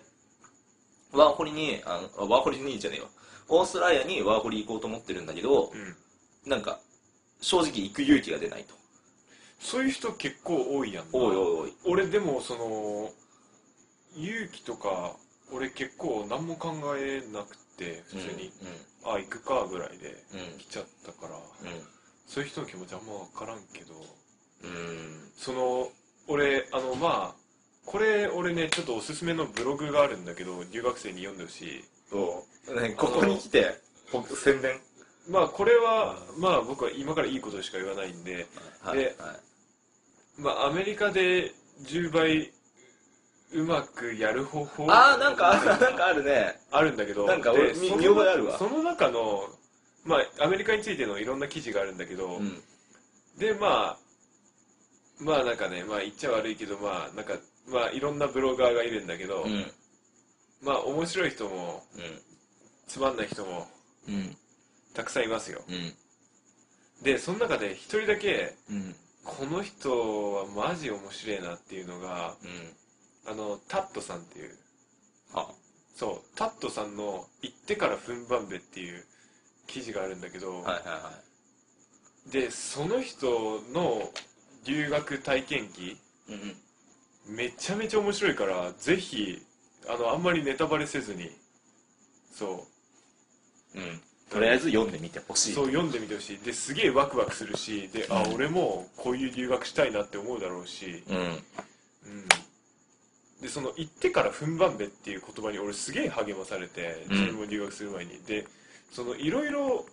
[1.14, 3.08] ワーホリにあのワーホリにじゃねえよ。
[3.48, 5.96] オーストラリアにワーホリ行こうと思ってるんだけどうん
[6.46, 6.80] なんか
[7.42, 8.76] 正直行く勇気が出ないと。
[9.60, 11.10] そういう人結構多いやんな。
[11.14, 11.74] おいおいおい。
[11.86, 13.12] 俺でもその
[14.16, 15.16] 勇気とか
[15.52, 18.52] 俺結構何も考えなくて普通に、
[19.04, 20.40] あ行くかぐらいでうん。
[20.40, 21.36] うん来ちゃったから。
[21.36, 21.42] うん。
[22.28, 23.94] そういう人の気持ちあんま分からんけど。
[24.64, 25.32] うん。
[25.36, 25.90] その
[26.28, 27.36] 俺あのまあ
[27.86, 31.84] これ俺ねちょっとおすすめのブログがあるんだけど留学生に読んでほしい。
[32.10, 33.80] そう、ね、ここに来て。
[34.12, 34.80] ほ宣伝
[35.30, 38.48] まあこれはまあ僕は今からいいことしか言わないんで
[38.82, 40.42] はいではい。
[40.42, 41.52] まあアメリカで
[41.84, 42.52] 10倍
[43.54, 46.60] うまくやる方法ああなんかなんかあるね。
[46.72, 48.58] あるんだけどなんか俺見覚えあるわ。
[48.58, 49.50] その中の
[50.04, 52.62] まあアメリカについてのいろんな記事があるんだけど、うん。
[53.38, 53.98] でまあ
[55.20, 57.34] まあなんかねまあ言っちゃ悪いけどまあなんか
[57.68, 59.66] まあいろんなブロガーがいるんだけど、うん。
[60.62, 61.84] まあ面白い人も
[62.88, 63.68] つまんない人も
[64.08, 64.38] うんうん
[64.96, 65.62] たくさんいますよ。
[65.68, 65.94] うん。
[67.04, 68.96] でその中で一人だけうん。
[69.24, 72.36] この人はマジ面白いなっていうのが
[73.26, 73.32] うん。
[73.32, 74.58] あのタットさんっていう。
[75.34, 75.48] あ。
[75.96, 76.38] そう。
[76.38, 79.06] タットさんの「行ってから踏ん張んべ」っていう
[79.68, 81.12] 記事があるんだけど、はいはいは
[82.32, 84.12] でその人の
[84.66, 85.98] 留学体験記い
[86.30, 87.36] うん。
[87.36, 89.42] めちゃめちゃ面白いからぜひ
[89.88, 91.32] あのあんまりネタバレせずに
[92.32, 92.68] そ
[93.76, 95.52] うんとりあえず読んでみてほしい。
[95.52, 96.40] うそう読んでみてほしい。
[96.40, 101.18] ですげえワクワクするしであ俺もこういう留学したいなって思うだろうし、うん。
[101.18, 101.42] うん、
[103.42, 107.18] でその行ってから踏ん張んべっていう言葉に俺すげえ励まされてうん。
[107.18, 108.46] 自分も留学する前に、で
[108.92, 109.86] そのいろいろ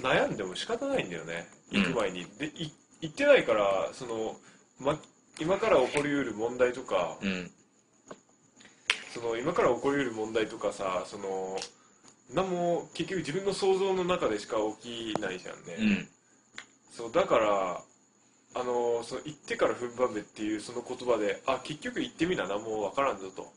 [0.00, 1.48] 悩んでも仕方ないんだよね。
[1.70, 4.36] 行く前に、でい行ってないからその、
[4.78, 4.98] ま、
[5.40, 7.50] 今から起こりうる問題とかうん。
[9.12, 11.58] その今から起こりうる問題とかさその
[12.34, 16.08] 何も結局自分の想像の中でしか起きないじゃんね、うん。
[16.90, 17.80] そうだから
[18.54, 23.52] あのその行ってから踏ん張めっていうその言葉であ結局行ってみな何もわからんぞと。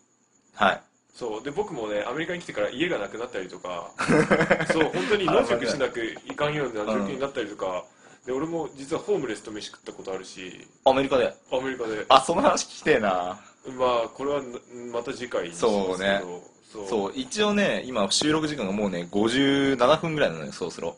[0.53, 0.82] はい。
[1.13, 1.43] そう。
[1.43, 3.91] で僕もねアメリカに来てから家がなくなったりとか
[4.71, 7.86] そう本当に野宿しなくいかんような状況になったりとか、
[8.26, 10.67] で俺も実はホームレスと飯食ったことあるし。
[10.86, 11.34] アメリカで？
[11.51, 12.05] アメリカで。
[12.09, 13.39] あその話聞きてえな。
[13.78, 14.59] まあこれはな
[14.93, 15.97] また次回にしますけど。
[15.97, 16.55] そう
[16.88, 17.13] そう。
[17.15, 20.97] 一応ね今収録時間がもうね57分ぐらいなのよそろそろ。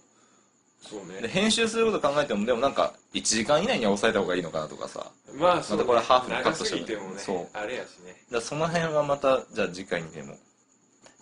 [0.82, 1.21] そうね。
[1.21, 5.11] で編集すること考えてもでもなんか1時間以内には抑えた方がいいのかなとかさ。
[5.38, 7.47] まあそう、ね、またこれハーフにカット長すぎてもねそう。
[7.57, 8.15] あれやしね。
[8.32, 10.36] らその辺はまたじゃあ次回にでも。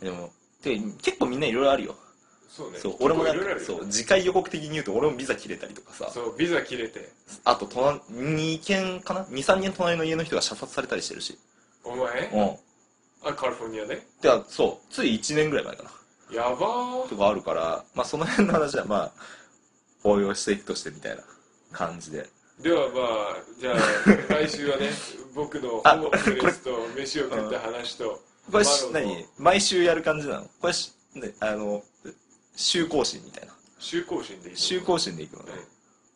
[0.02, 0.30] でも
[0.62, 1.96] て結構みんないろいろあるよ。
[2.50, 2.80] そうね。
[2.80, 6.10] そう俺もなんかそう次回予告的に言うと俺もビザ切れたりとかさ。
[6.12, 7.10] そうビザ切れて。
[7.44, 11.38] あと隣2軒かな？23軒隣の家の人が射殺されたりしてるし。
[11.84, 12.30] お前？
[12.34, 12.65] うん
[13.26, 14.94] あカリフォルニアでではそう。
[14.94, 15.90] つい1年ぐらい前かな。
[16.36, 17.10] やばー。
[17.10, 19.12] とかあるからまあその辺の話はまあ
[20.04, 21.24] 応用していくとしてみたいな
[21.72, 22.30] 感じで。
[22.62, 23.76] ではまあじゃあ
[24.34, 24.90] 来週はね
[25.34, 26.02] 僕のホあー
[26.36, 28.22] ムレスと飯を食った話と
[28.52, 29.26] これ何？
[29.38, 30.48] 毎週やる感じなの？
[30.62, 31.84] これし、ね、あの
[32.56, 33.54] 週更新みたいな。
[33.80, 35.52] 週更新でいい週更新でいくのね。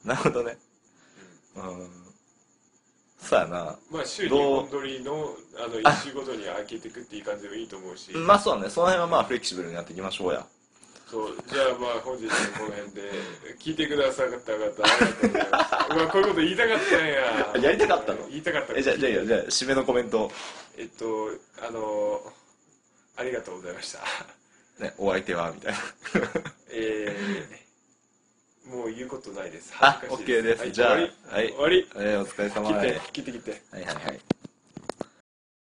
[0.03, 0.57] うんなるほどね。
[1.55, 1.98] うん
[3.22, 3.76] そうやな。
[3.91, 4.55] まあ週2どう？
[4.61, 8.11] 本撮りのあの1週ごとに開けていくっていう感じでもいいと思うし。
[8.13, 8.70] まあそうだね。
[8.70, 10.45] その辺はまあフレキシブルにやっていきましょうや。
[11.09, 11.36] そう。
[11.47, 13.11] じゃあまあ本日はこの辺で
[13.59, 15.95] 聞いてくださった方ありがとうございます。
[15.95, 17.70] まあこういうこと言いたかったんや。
[17.70, 18.28] やりたかったの？
[18.30, 18.74] 言いたかった。
[18.76, 20.32] えじゃあじゃあじゃあ締めのコメント。
[20.78, 21.05] えっと
[21.67, 22.22] あの
[23.17, 23.99] ありがとうございました。
[24.84, 25.80] ねお相手はみたいな。
[26.72, 27.68] えー、
[28.70, 29.74] もう言うことないです。
[29.80, 30.59] あ恥ずかしい OK です。
[30.61, 31.47] はいじゃあはい。
[31.49, 31.88] 終わり。
[31.95, 32.67] えーお疲れ様。
[32.67, 32.88] 切っはい。
[32.93, 33.61] て切って切って。
[33.72, 34.38] はいはい